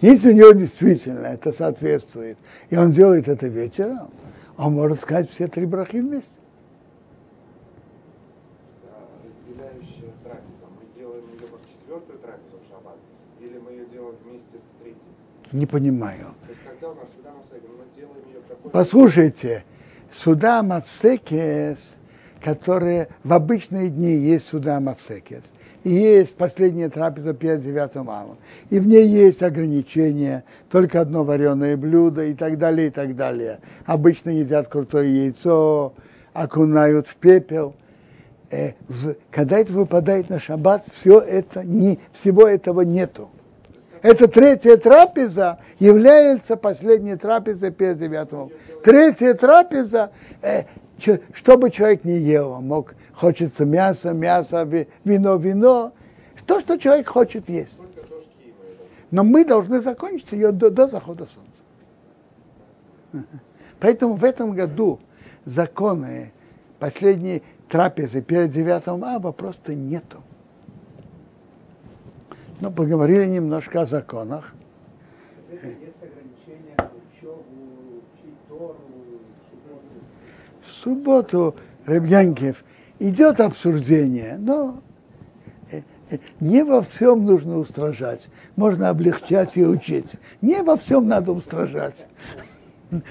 Если 0.00 0.32
у 0.32 0.34
него 0.34 0.52
действительно 0.52 1.26
это 1.26 1.52
соответствует, 1.52 2.38
и 2.70 2.76
он 2.78 2.92
делает 2.92 3.28
это 3.28 3.48
вечером, 3.48 4.10
он 4.58 4.74
может 4.74 5.00
сказать 5.00 5.30
все 5.30 5.46
три 5.46 5.64
брахи 5.64 5.98
вместе. 5.98 6.30
разделяющая 9.24 10.12
трапеза. 10.24 10.66
Мы 10.76 11.00
делаем 11.00 11.24
ее 11.32 11.46
как 11.46 11.60
четвертую 11.70 12.18
трапезу 12.18 12.58
в 12.62 12.68
шаббат, 12.68 12.96
или 13.40 13.58
мы 13.58 13.70
ее 13.70 13.86
делаем 13.86 14.16
вместе 14.24 14.58
с 14.58 14.82
третьей? 14.82 15.52
Не 15.52 15.66
понимаю. 15.66 16.34
То 16.44 16.50
есть 16.50 16.62
когда 16.64 16.90
у 16.90 16.94
нас 16.94 17.08
сюда 17.16 17.30
мы 17.30 17.58
мы 17.60 17.84
делаем 17.96 18.26
ее 18.26 18.40
такой... 18.48 18.70
Послушайте, 18.72 19.64
суда 20.12 20.62
Мавсекес, 20.62 21.94
которые 22.42 23.08
в 23.22 23.32
обычные 23.32 23.90
дни 23.90 24.12
есть 24.12 24.48
суда 24.48 24.80
Мавсекес, 24.80 25.44
и 25.84 25.90
есть 25.90 26.34
последняя 26.34 26.88
трапеза 26.88 27.34
перед 27.34 27.62
9 27.62 27.94
мама, 27.96 28.36
и 28.70 28.78
в 28.78 28.86
ней 28.86 29.06
есть 29.06 29.42
ограничения, 29.42 30.44
только 30.70 31.00
одно 31.00 31.24
вареное 31.24 31.76
блюдо 31.76 32.24
и 32.24 32.34
так 32.34 32.58
далее, 32.58 32.88
и 32.88 32.90
так 32.90 33.16
далее. 33.16 33.60
Обычно 33.86 34.30
едят 34.30 34.68
крутое 34.68 35.26
яйцо, 35.26 35.92
окунают 36.32 37.08
в 37.08 37.16
пепел. 37.16 37.74
Э, 38.50 38.72
когда 39.30 39.58
это 39.58 39.72
выпадает 39.72 40.30
на 40.30 40.38
шаббат, 40.38 40.84
все 40.92 41.18
это 41.20 41.64
не, 41.64 41.98
всего 42.12 42.46
этого 42.46 42.82
нету. 42.82 43.30
Эта 44.02 44.28
третья 44.28 44.76
трапеза 44.76 45.58
является 45.78 46.56
последней 46.56 47.16
трапезой 47.16 47.70
перед 47.70 47.98
девятым. 47.98 48.50
Третья 48.84 49.34
трапеза, 49.34 50.10
э, 50.40 50.62
что 51.32 51.58
бы 51.58 51.70
человек 51.70 52.04
не 52.04 52.18
ел, 52.18 52.60
мог, 52.60 52.94
хочется 53.18 53.64
мясо, 53.64 54.12
мясо, 54.12 54.62
ви- 54.62 54.86
вино, 55.04 55.36
вино, 55.36 55.92
то, 56.46 56.60
что 56.60 56.78
человек 56.78 57.08
хочет 57.08 57.48
есть. 57.48 57.78
Но 59.10 59.24
мы 59.24 59.44
должны 59.44 59.80
закончить 59.80 60.30
ее 60.32 60.52
до, 60.52 60.70
до 60.70 60.86
захода 60.86 61.26
солнца. 61.26 61.52
Поэтому 63.80 64.14
в 64.14 64.24
этом 64.24 64.52
году 64.52 65.00
законы 65.44 66.32
последней 66.78 67.42
трапезы 67.68 68.22
перед 68.22 68.52
9 68.52 68.86
ава 68.86 69.32
просто 69.32 69.74
нету. 69.74 70.22
Но 72.60 72.70
поговорили 72.70 73.26
немножко 73.26 73.80
о 73.80 73.86
законах. 73.86 74.54
Субботу. 77.20 78.76
В 80.62 80.82
субботу, 80.82 81.54
Ребянкев, 81.86 82.62
идет 82.98 83.40
обсуждение, 83.40 84.36
но 84.38 84.80
э, 85.70 85.82
э, 86.10 86.18
не 86.40 86.64
во 86.64 86.82
всем 86.82 87.24
нужно 87.24 87.58
устражать. 87.58 88.28
Можно 88.56 88.88
облегчать 88.88 89.56
и 89.56 89.64
учить. 89.64 90.12
Не 90.40 90.62
во 90.62 90.76
всем 90.76 91.08
надо 91.08 91.32
устражать. 91.32 92.06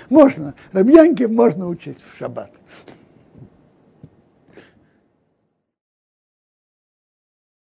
Можно. 0.09 0.53
Рабьянке 0.71 1.27
можно 1.27 1.67
учить 1.67 1.99
в 2.01 2.17
шаббат. 2.17 2.51